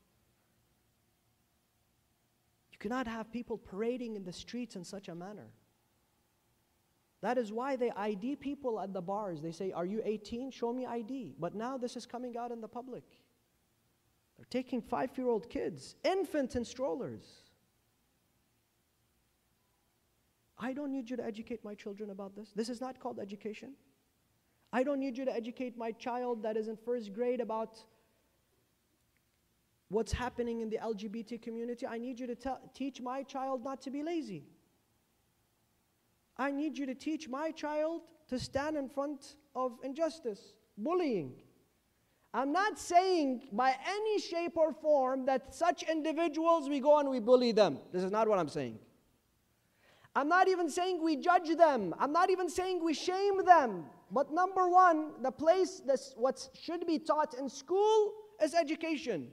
[2.70, 5.50] You cannot have people parading in the streets in such a manner.
[7.20, 9.40] That is why they ID people at the bars.
[9.40, 10.50] They say, Are you 18?
[10.50, 11.36] Show me ID.
[11.38, 13.04] But now this is coming out in the public.
[14.42, 17.22] They're taking five year old kids, infants in strollers.
[20.58, 22.50] I don't need you to educate my children about this.
[22.54, 23.74] This is not called education.
[24.72, 27.78] I don't need you to educate my child that is in first grade about
[29.90, 31.86] what's happening in the LGBT community.
[31.86, 34.44] I need you to tell, teach my child not to be lazy.
[36.36, 41.34] I need you to teach my child to stand in front of injustice, bullying.
[42.34, 47.20] I'm not saying by any shape or form that such individuals we go and we
[47.20, 47.78] bully them.
[47.92, 48.78] This is not what I'm saying.
[50.14, 51.94] I'm not even saying we judge them.
[51.98, 53.84] I'm not even saying we shame them.
[54.10, 58.12] But number one, the place that's what should be taught in school
[58.42, 59.28] is education.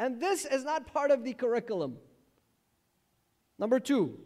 [0.00, 1.96] And this is not part of the curriculum.
[3.58, 4.18] Number two,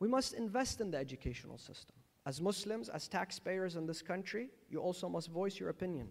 [0.00, 1.94] we must invest in the educational system.
[2.24, 6.08] As Muslims, as taxpayers in this country, you also must voice your opinion.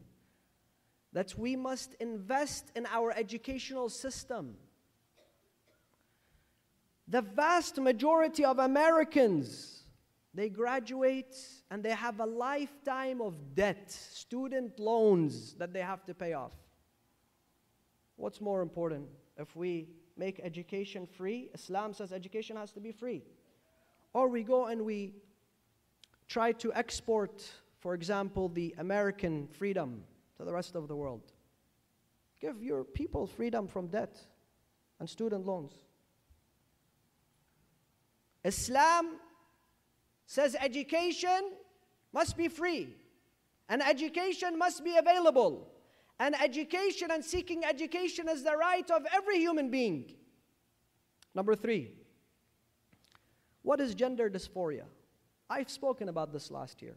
[1.14, 4.55] That we must invest in our educational system.
[7.07, 9.84] The vast majority of Americans,
[10.34, 11.36] they graduate
[11.70, 16.53] and they have a lifetime of debt, student loans that they have to pay off.
[18.16, 19.07] What's more important?
[19.38, 19.88] If we
[20.18, 23.24] make education free, Islam says education has to be free.
[24.14, 25.16] Or we go and we
[26.32, 27.43] try to export,
[27.79, 30.01] for example, the American freedom
[30.38, 31.34] to the rest of the world.
[32.39, 34.17] Give your people freedom from debt
[34.99, 35.73] and student loans.
[38.45, 39.17] Islam
[40.25, 41.51] says education
[42.13, 42.95] must be free
[43.67, 45.67] and education must be available.
[46.17, 50.13] And education and seeking education is the right of every human being.
[51.36, 51.91] Number three,
[53.63, 54.86] what is gender dysphoria?
[55.51, 56.95] I've spoken about this last year.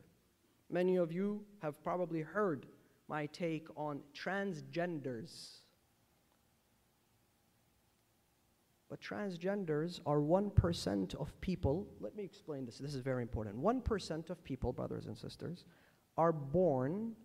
[0.71, 2.67] Many of you have probably heard
[3.09, 5.57] my take on transgenders.
[8.89, 11.89] But transgenders are 1% of people.
[11.99, 12.79] Let me explain this.
[12.79, 13.61] This is very important.
[13.61, 15.65] 1% of people, brothers and sisters,
[16.17, 17.17] are born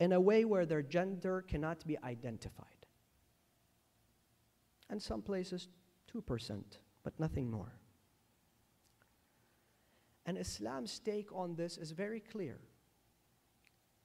[0.00, 2.66] in a way where their gender cannot be identified.
[4.90, 5.68] And some places,
[6.14, 6.62] 2%,
[7.02, 7.79] but nothing more.
[10.30, 12.60] And Islam's take on this is very clear.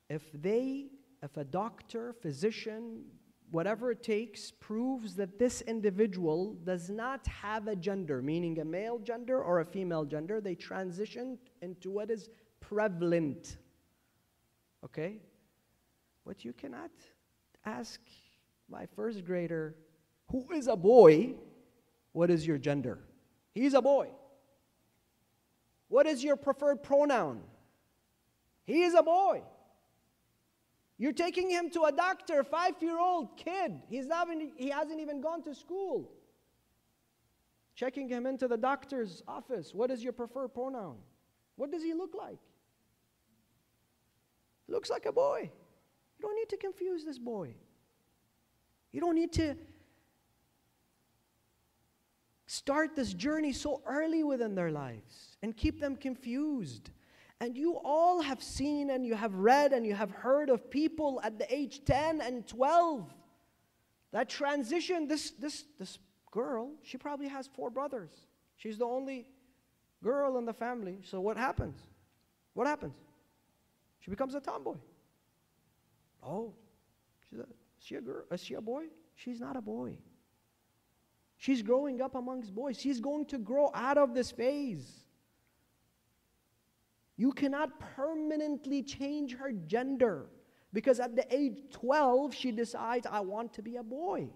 [0.09, 0.87] If they,
[1.21, 3.03] if a doctor, physician,
[3.51, 8.97] whatever it takes, proves that this individual does not have a gender, meaning a male
[8.97, 12.27] gender or a female gender, they transition into what is
[12.59, 13.57] prevalent.
[14.83, 15.19] Okay?
[16.25, 16.89] But you cannot
[17.65, 18.01] ask
[18.67, 19.75] my first grader,
[20.31, 21.35] who is a boy,
[22.13, 22.97] what is your gender?
[23.53, 24.09] He's a boy.
[25.87, 27.41] What is your preferred pronoun?
[28.65, 29.43] He is a boy.
[30.97, 33.81] You're taking him to a doctor, five year old kid.
[33.89, 36.09] He's not even, he hasn't even gone to school.
[37.75, 39.73] Checking him into the doctor's office.
[39.73, 40.95] What is your preferred pronoun?
[41.57, 42.39] What does he look like?
[44.67, 45.51] Looks like a boy.
[46.17, 47.53] You don't need to confuse this boy.
[48.91, 49.55] You don't need to
[52.55, 56.89] start this journey so early within their lives and keep them confused.
[57.41, 61.19] And you all have seen and you have read and you have heard of people
[61.23, 63.13] at the age 10 and 12
[64.13, 65.07] that transition.
[65.07, 65.99] This, this, this
[66.31, 68.11] girl, she probably has four brothers.
[68.55, 69.27] She's the only
[70.01, 70.99] girl in the family.
[71.03, 71.77] So what happens?
[72.53, 72.95] What happens?
[73.99, 74.77] She becomes a tomboy.
[76.23, 76.53] Oh,
[77.29, 77.47] she's a, is
[77.83, 78.23] she a girl?
[78.31, 78.85] Is she a boy?
[79.15, 79.97] She's not a boy.
[81.45, 82.75] She's growing up amongst boys.
[82.75, 85.05] She's going to grow out of this phase.
[87.17, 90.25] You cannot permanently change her gender
[90.73, 94.29] because at the age 12, she decides, I want to be a boy.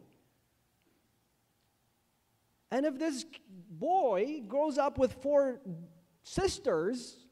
[2.70, 3.26] And if this
[3.72, 5.62] boy grows up with four
[6.22, 7.26] sisters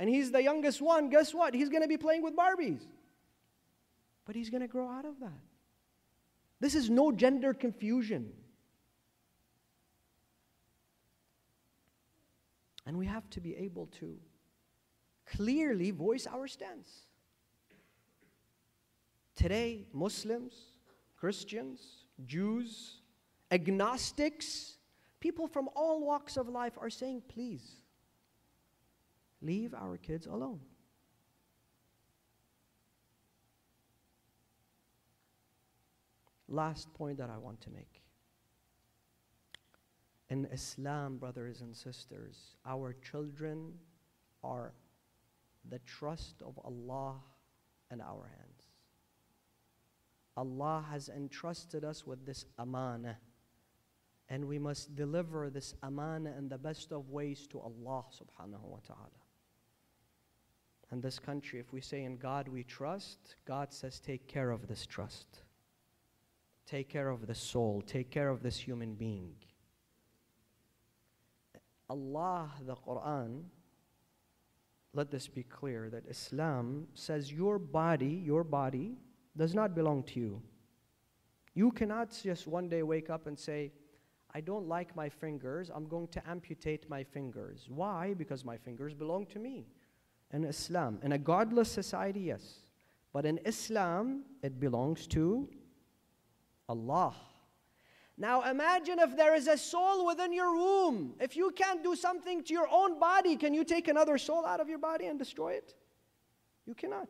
[0.00, 1.54] and he's the youngest one, guess what?
[1.54, 2.82] He's going to be playing with Barbies.
[4.24, 5.44] But he's going to grow out of that.
[6.58, 8.32] This is no gender confusion.
[12.86, 14.16] And we have to be able to
[15.26, 17.06] clearly voice our stance.
[19.34, 20.54] Today, Muslims,
[21.16, 21.80] Christians,
[22.24, 23.00] Jews,
[23.50, 24.76] agnostics,
[25.20, 27.76] people from all walks of life are saying, please,
[29.42, 30.60] leave our kids alone.
[36.48, 37.95] Last point that I want to make.
[40.28, 43.72] In Islam, brothers and sisters, our children
[44.42, 44.72] are
[45.68, 47.14] the trust of Allah
[47.92, 48.62] in our hands.
[50.36, 53.16] Allah has entrusted us with this amana,
[54.28, 58.78] and we must deliver this amana in the best of ways to Allah subhanahu wa
[58.86, 59.22] ta'ala.
[60.92, 64.68] In this country, if we say in God we trust, God says, take care of
[64.68, 65.42] this trust.
[66.66, 67.82] Take care of the soul.
[67.86, 69.36] Take care of this human being.
[71.88, 73.44] Allah, the Quran,
[74.92, 78.96] let this be clear that Islam says your body, your body,
[79.36, 80.42] does not belong to you.
[81.54, 83.72] You cannot just one day wake up and say,
[84.34, 87.66] I don't like my fingers, I'm going to amputate my fingers.
[87.68, 88.14] Why?
[88.14, 89.66] Because my fingers belong to me.
[90.32, 92.64] In Islam, in a godless society, yes.
[93.12, 95.48] But in Islam, it belongs to
[96.68, 97.14] Allah.
[98.18, 101.14] Now imagine if there is a soul within your womb.
[101.20, 104.60] If you can't do something to your own body, can you take another soul out
[104.60, 105.74] of your body and destroy it?
[106.64, 107.08] You cannot.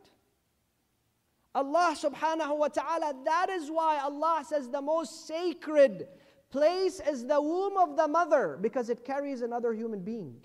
[1.55, 6.07] Allah subhanahu wa ta'ala, that is why Allah says the most sacred
[6.51, 10.35] place is the womb of the mother because it carries another human being.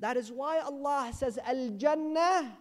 [0.00, 2.56] That is why Allah says Al Jannah,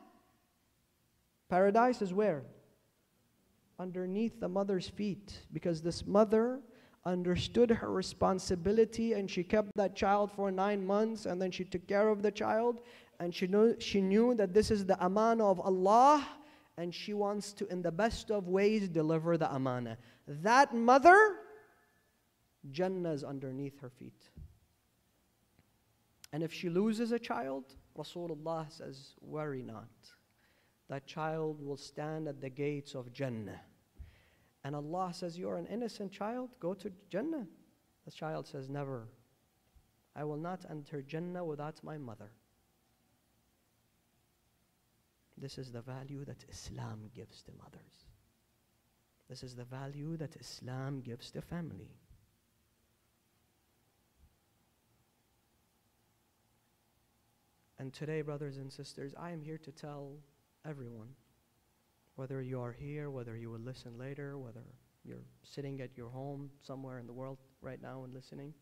[1.50, 2.44] paradise is where?
[3.80, 6.60] Underneath the mother's feet because this mother
[7.06, 11.88] understood her responsibility and she kept that child for nine months and then she took
[11.88, 12.82] care of the child
[13.20, 16.28] and she knew, she knew that this is the amana of Allah
[16.78, 19.98] and she wants to, in the best of ways, deliver the amana.
[20.28, 21.38] That mother,
[22.72, 24.30] Jannah is underneath her feet.
[26.34, 27.64] And if she loses a child,
[27.98, 29.90] Rasulullah says, worry not.
[30.90, 33.60] That child will stand at the gates of Jannah.
[34.68, 37.48] And Allah says, You're an innocent child, go to Jannah.
[38.04, 39.08] The child says, Never.
[40.14, 42.32] I will not enter Jannah without my mother.
[45.38, 48.08] This is the value that Islam gives to mothers.
[49.30, 51.96] This is the value that Islam gives to family.
[57.80, 60.18] And today, brothers and sisters, I am here to tell
[60.66, 61.16] everyone
[62.18, 64.64] whether you are here, whether you will listen later, whether
[65.06, 68.54] you're sitting at your home somewhere in the world right now and listening,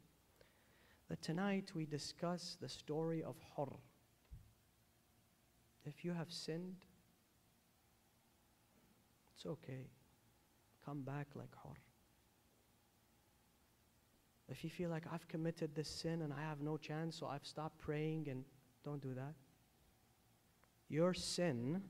[1.07, 3.77] that tonight we discuss the story of Hur.
[5.85, 6.85] If you have sinned,
[9.33, 9.87] it's okay.
[10.85, 11.77] Come back like Hur.
[14.49, 17.45] If you feel like I've committed this sin and I have no chance, so I've
[17.45, 18.43] stopped praying and
[18.83, 19.33] don't do that.
[20.89, 21.81] Your sin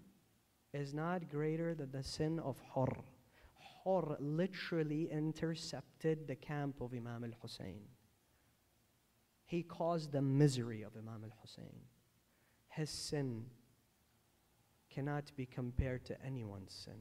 [0.75, 2.93] is not greater than the sin of Hur.
[3.83, 7.79] Hur literally intercepted the camp of Imam al Hussein.
[9.45, 11.79] He caused the misery of Imam al Hussein.
[12.67, 13.45] His sin
[14.89, 16.99] cannot be compared to anyone's sin.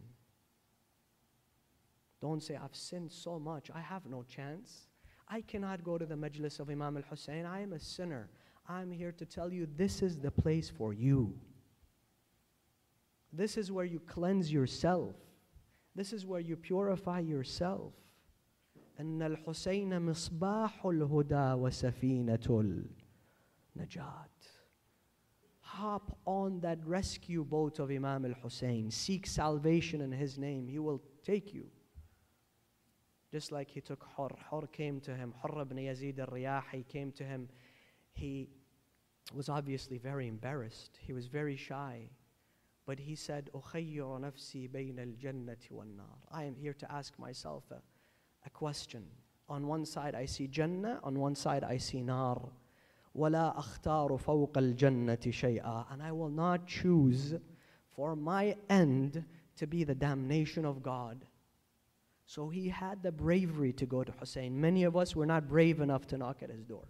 [2.21, 4.89] Don't say, I've sinned so much, I have no chance.
[5.29, 7.45] I cannot go to the majlis of Imam al Hussein.
[7.45, 8.29] I am a sinner.
[8.69, 11.35] I'm here to tell you this is the place for you.
[13.34, 15.16] This is where you cleanse yourself.
[15.96, 17.94] This is where you purify yourself.
[19.00, 22.86] أن الحسين مصباح الهدى وسفينة
[23.78, 24.30] النجاة.
[25.62, 28.92] Hop on that rescue boat of Imam al Hussein.
[28.92, 30.68] Seek salvation in his name.
[30.68, 31.68] He will take you.
[33.32, 34.30] Just like he took Hur.
[34.50, 35.34] Hur came to him.
[35.42, 37.48] Hur ibn Yazid al Riyahi came to him.
[38.12, 38.50] He
[39.34, 40.98] was obviously very embarrassed.
[41.00, 42.10] He was very shy.
[42.86, 46.18] But he said, أخير نفسي بين الجنة والنار.
[46.32, 47.82] I am here to ask myself a,
[48.46, 49.06] a question.
[49.48, 52.42] On one side I see Jannah, on one side I see Nar.
[53.16, 55.86] ولا أختار فوق الجنة شيئا.
[55.92, 57.36] And I will not choose
[57.96, 59.24] for my end
[59.58, 61.26] to be the damnation of God.
[62.26, 64.60] So he had the bravery to go to Hussein.
[64.60, 66.88] Many of us were not brave enough to knock at his door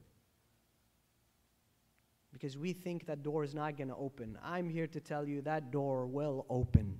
[2.34, 4.36] because we think that door is not going to open.
[4.44, 6.98] I'm here to tell you that door will open.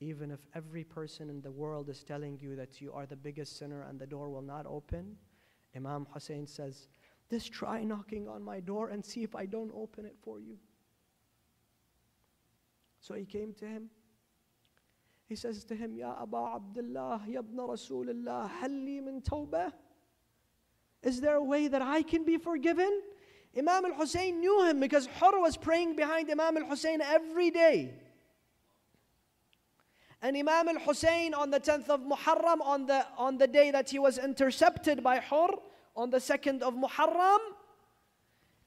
[0.00, 3.58] Even if every person in the world is telling you that you are the biggest
[3.58, 5.14] sinner and the door will not open,
[5.76, 6.88] Imam Hussein says,
[7.30, 10.56] Just try knocking on my door and see if I don't open it for you.
[13.00, 13.90] So he came to him.
[15.26, 19.70] He says to him, Ya Aba Abdullah, Ya ibn Rasulullah, halli min tawbah.
[21.03, 23.01] Is there a way that I can be forgiven?
[23.57, 27.93] Imam al Hussein knew him because Hur was praying behind Imam al Hussein every day.
[30.21, 33.89] And Imam al Hussein on the 10th of Muharram, on the, on the day that
[33.89, 35.49] he was intercepted by Hur,
[35.95, 37.39] on the 2nd of Muharram,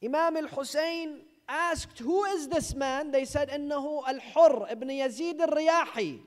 [0.03, 3.11] Imam al Hussein asked, Who is this man?
[3.11, 6.20] They said, Innahu al Hur ibn Yazid al Riyahi.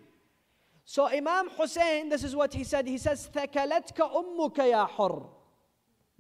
[0.86, 2.88] So Imam Hussein, this is what he said.
[2.88, 5.26] He says, ثَكَلَتْكَ أُمُّكَ يَا حُرْ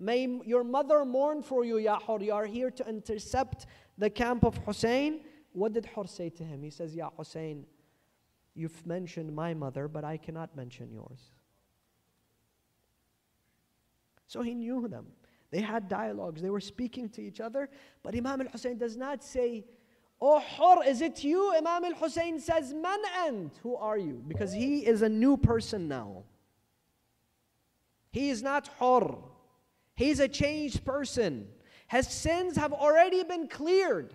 [0.00, 2.22] May your mother mourn for you, Ya Hur.
[2.22, 3.66] You are here to intercept
[3.98, 5.20] the camp of Hussein.
[5.52, 6.62] What did Hur say to him?
[6.62, 7.66] He says, Ya Hussein,
[8.54, 11.20] you've mentioned my mother, but I cannot mention yours.
[14.26, 15.06] So he knew them.
[15.50, 16.40] They had dialogues.
[16.40, 17.68] They were speaking to each other.
[18.02, 19.66] But Imam al Hussein does not say,
[20.18, 21.54] Oh Hur, is it you?
[21.58, 24.22] Imam al Hussein says, Man and who are you?
[24.26, 26.22] Because he is a new person now.
[28.12, 29.18] He is not Hur.
[29.99, 31.47] He's a changed person.
[31.87, 34.13] His sins have already been cleared.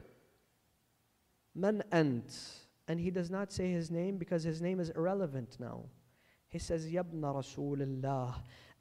[1.54, 2.32] Man ant.
[2.88, 5.84] And he does not say his name because his name is irrelevant now.
[6.48, 8.34] He says, Yabna Rasulullah.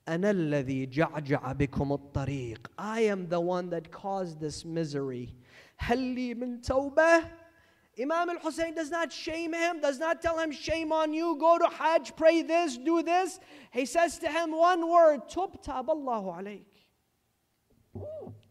[0.08, 2.68] أنا الذي جعجع بكم الطريق.
[2.78, 5.36] I am the one that caused this misery.
[5.80, 7.30] هل لي من توبة?
[8.00, 11.58] Imam al Hussein does not shame him, does not tell him, shame on you, go
[11.58, 13.40] to Hajj, pray this, do this.
[13.72, 16.73] He says to him one word, تب تاب الله عليك.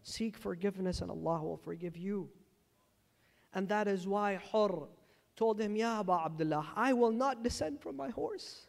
[0.03, 2.29] Seek forgiveness and Allah will forgive you.
[3.53, 4.87] And that is why Hur
[5.35, 8.67] told him, Ya Aba Abdullah, I will not descend from my horse.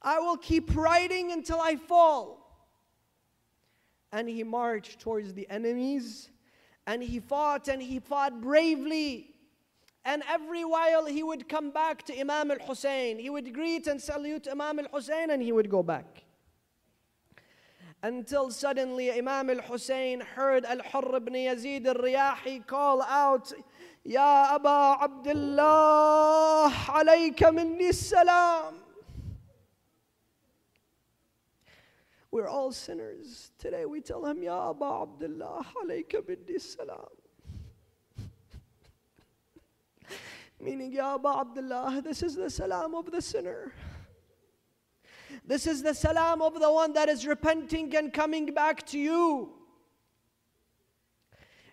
[0.00, 2.44] I will keep riding until I fall.
[4.12, 6.30] And he marched towards the enemies
[6.86, 9.34] and he fought and he fought bravely.
[10.04, 13.18] And every while he would come back to Imam al Hussein.
[13.18, 16.24] He would greet and salute Imam al Hussein and he would go back
[18.02, 23.52] until suddenly Imam al Hussein heard Al Hurr ibn Yazid al Riyahi call out,
[24.04, 28.76] Ya Aba Abdullah, alayka minni salam.
[32.30, 33.50] We're all sinners.
[33.58, 37.08] Today we tell him, Ya Aba Abdullah, alayka minni salam.
[40.60, 43.72] Meaning, Ya Aba Abdullah, this is the salam of the sinner.
[45.44, 49.50] This is the salam of the one that is repenting and coming back to you.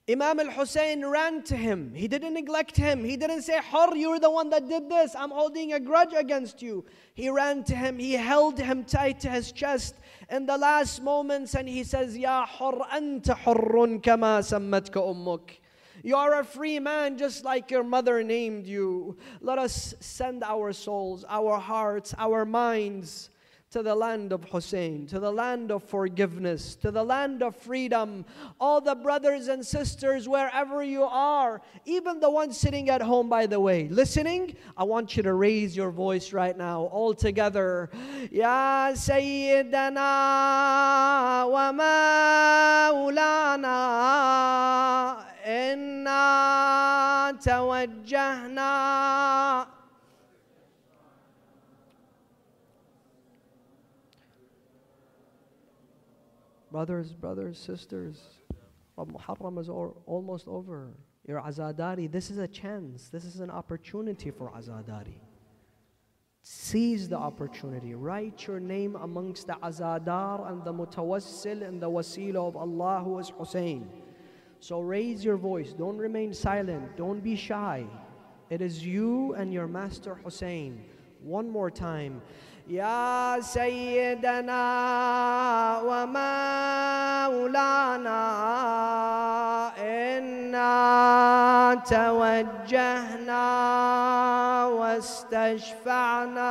[0.08, 1.92] Imam al Hussein ran to him.
[1.96, 3.04] He didn't neglect him.
[3.04, 5.16] He didn't say, Hur, you're the one that did this.
[5.16, 6.86] I'm holding a grudge against you.
[7.16, 7.98] He ran to him.
[7.98, 9.96] He held him tight to his chest
[10.30, 15.58] in the last moments and he says, Ya Hur, anta hurrun kama sammatka ummuk.
[16.04, 19.18] You are a free man just like your mother named you.
[19.42, 23.32] Let us send our souls, our hearts, our minds
[23.76, 28.24] to the land of Hussein, to the land of forgiveness, to the land of freedom.
[28.58, 33.48] All the brothers and sisters, wherever you are, even the ones sitting at home, by
[33.48, 37.90] the way, listening, I want you to raise your voice right now, all together.
[38.32, 40.00] Ya Sayyidana
[41.52, 43.26] wa maulana
[45.46, 48.66] inna tawajjahna
[56.76, 58.20] Brothers, brothers, sisters,
[58.98, 60.92] um, Muharram is almost over.
[61.26, 65.16] Your Azadari, this is a chance, this is an opportunity for Azadari.
[66.42, 67.96] Seize the opportunity.
[67.96, 73.20] Write your name amongst the Azadar and the Mutawassil and the Wasila of Allah who
[73.20, 73.88] is Hussein.
[74.60, 75.72] So raise your voice.
[75.72, 76.98] Don't remain silent.
[76.98, 77.86] Don't be shy.
[78.50, 80.84] It is you and your master Hussein.
[81.22, 82.22] One more time.
[82.68, 84.66] يا سيدنا
[85.86, 86.26] ومولانا
[89.78, 93.46] إنا توجهنا
[94.66, 96.46] واستشفعنا.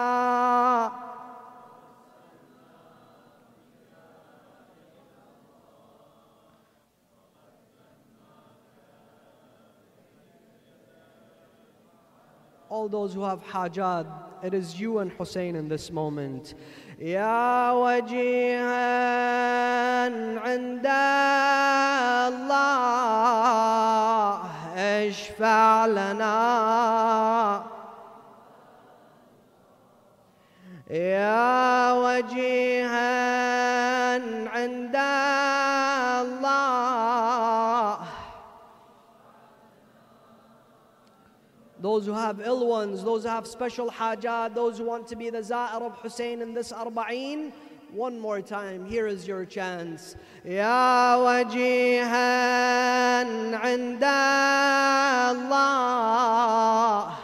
[12.74, 14.06] all those who have hajat,
[14.44, 16.56] it is you and Hussein in this moment.
[17.00, 18.80] يا وجيها
[20.40, 20.86] عند
[23.60, 24.40] الله
[24.76, 27.64] اشفع لنا
[30.90, 33.10] يا وجيها
[34.50, 34.96] عند
[41.85, 45.29] those who have ill ones, those who have special hajat, those who want to be
[45.29, 47.53] the za'ir of Hussein in this arba'een,
[47.93, 50.17] one more time, here is your chance.
[50.47, 52.09] Ya wajihan
[53.61, 54.09] inda
[55.29, 57.19] Allah.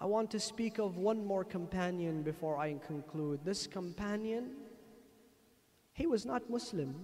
[0.00, 3.44] I want to speak of one more companion before I conclude.
[3.44, 4.52] This companion,
[5.92, 6.94] he was not Muslim.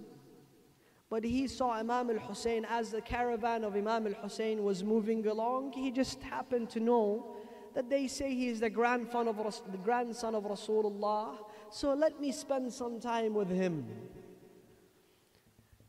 [1.11, 5.27] But he saw Imam al Hussein as the caravan of Imam al Hussein was moving
[5.27, 5.73] along.
[5.73, 7.35] He just happened to know
[7.75, 9.35] that they say he is the grandson of,
[9.69, 11.35] the grandson of Rasulullah.
[11.69, 13.85] So let me spend some time with him.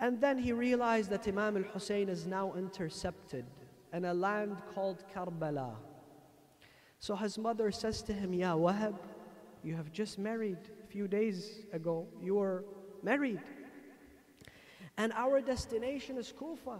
[0.00, 3.44] And then he realized that Imam al Hussein is now intercepted
[3.92, 5.76] in a land called Karbala.
[6.98, 8.96] So his mother says to him, Ya Wahab,
[9.62, 12.08] you have just married a few days ago.
[12.20, 12.64] You were
[13.04, 13.40] married.
[14.96, 16.78] And our destination is Kufa.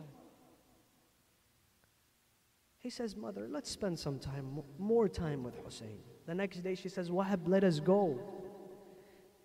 [2.78, 5.98] He says, Mother, let's spend some time, more time with Hussein.
[6.26, 8.18] The next day she says, Wahab, let us go.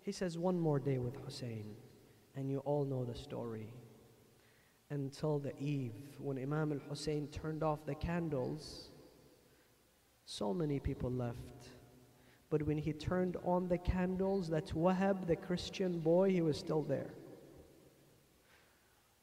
[0.02, 1.76] He says, One more day with Hussein.
[2.34, 3.72] And you all know the story.
[4.90, 8.90] Until the eve, when Imam al Hussein turned off the candles,
[10.24, 11.68] so many people left.
[12.50, 16.82] But when he turned on the candles, that Wahab, the Christian boy, he was still
[16.82, 17.10] there.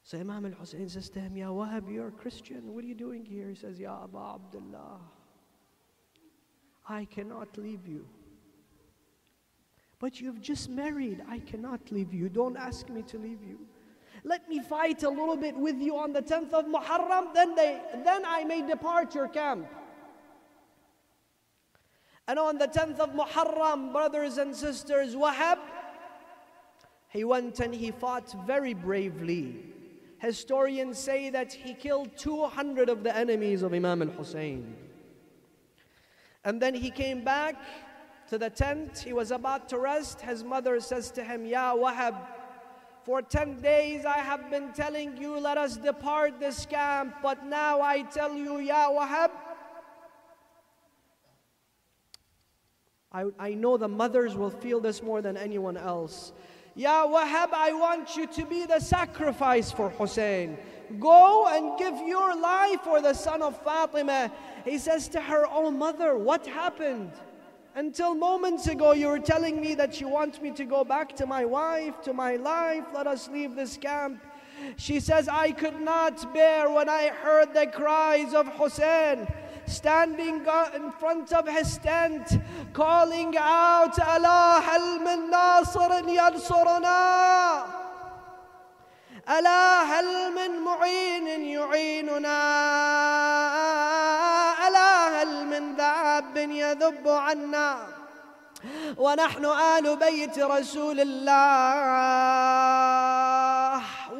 [0.05, 2.75] So Imam al-Hussein says to him, Ya Wahab, you're a Christian.
[2.75, 3.49] What are you doing here?
[3.49, 4.99] He says, Ya Abu Abdullah,
[6.87, 8.05] I cannot leave you.
[9.97, 11.23] But you've just married.
[11.27, 12.29] I cannot leave you.
[12.29, 13.57] Don't ask me to leave you.
[14.23, 17.81] Let me fight a little bit with you on the 10th of Muharram, then, they,
[18.03, 19.67] then I may depart your camp.
[22.27, 25.57] And on the 10th of Muharram, brothers and sisters, Wahab,
[27.09, 29.74] he went and he fought very bravely.
[30.17, 34.75] Historians say that he killed 200 of the enemies of Imam al Hussein.
[36.43, 37.55] And then he came back
[38.29, 38.99] to the tent.
[38.99, 40.21] He was about to rest.
[40.21, 42.15] His mother says to him, Ya Wahab,
[43.03, 47.15] for 10 days I have been telling you, let us depart this camp.
[47.21, 49.31] But now I tell you, Ya Wahab,
[53.11, 56.33] I, I know the mothers will feel this more than anyone else.
[56.75, 60.57] Ya Wahab, I want you to be the sacrifice for Hussein.
[60.99, 64.29] Go and give your life for the son of Fatima.
[64.65, 67.11] He says to her, Oh mother, what happened?
[67.75, 71.25] Until moments ago, you were telling me that you want me to go back to
[71.25, 72.83] my wife, to my life.
[72.93, 74.21] Let us leave this camp.
[74.77, 79.27] She says, I could not bear when I heard the cries of Hussein
[79.67, 80.45] standing
[80.75, 82.39] in front of his tent,
[82.73, 87.85] calling out, Allah hal min nasirin yansuruna.
[89.29, 92.37] ألا هل من معين يعيننا
[94.67, 97.87] ألا هل من ذاب يذب عنا
[98.97, 101.25] ونحن آل بيت رسول الله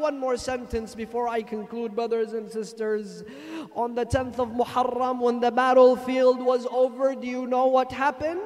[0.06, 3.24] One more sentence before I conclude, brothers and sisters.
[3.74, 8.42] On the 10th of Muharram, when the battlefield was over, do you know what happened?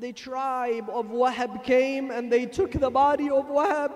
[0.00, 3.92] The tribe of Wahab came and they took the body of Wahab.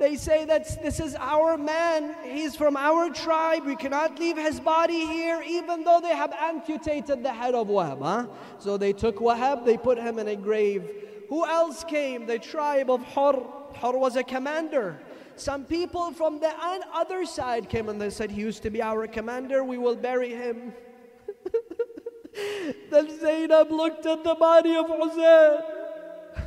[0.00, 4.58] They say that this is our man, he's from our tribe, we cannot leave his
[4.58, 8.02] body here, even though they have amputated the head of Wahab.
[8.02, 8.26] Huh?
[8.58, 10.82] So they took Wahab, they put him in a grave
[11.28, 12.26] Who else came?
[12.26, 13.34] The tribe of Hur.
[13.80, 14.98] Hur was a commander.
[15.36, 16.52] Some people from the
[16.92, 20.30] other side came and they said, He used to be our commander, we will bury
[20.30, 20.72] him.
[22.90, 25.58] then Zainab looked at the body of Hussein.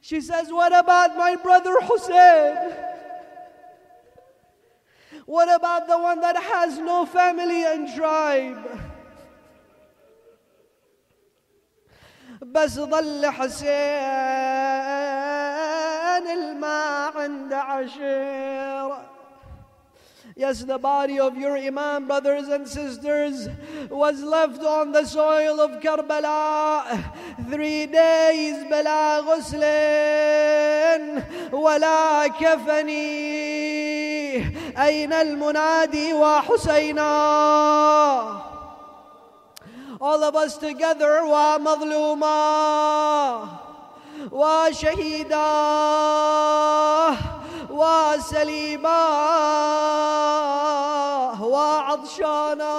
[0.00, 2.74] she says, What about my brother Hussein?
[5.26, 8.80] What about the one that has no family and tribe?
[12.42, 13.70] بس ظل حسين
[16.32, 19.10] الماء عند عشيره
[20.36, 23.48] Yes, the body of your Imam, brothers and sisters,
[23.90, 27.12] was left on the soil of Karbala.
[27.50, 29.64] Three days بلا غسل
[31.52, 33.10] ولا كفني
[34.78, 37.10] أين المنادي وحسينا
[40.01, 42.35] all of us together ومظلومة
[44.31, 45.51] وشهيدة
[47.69, 48.99] وسليمة
[51.43, 52.75] وعطشانة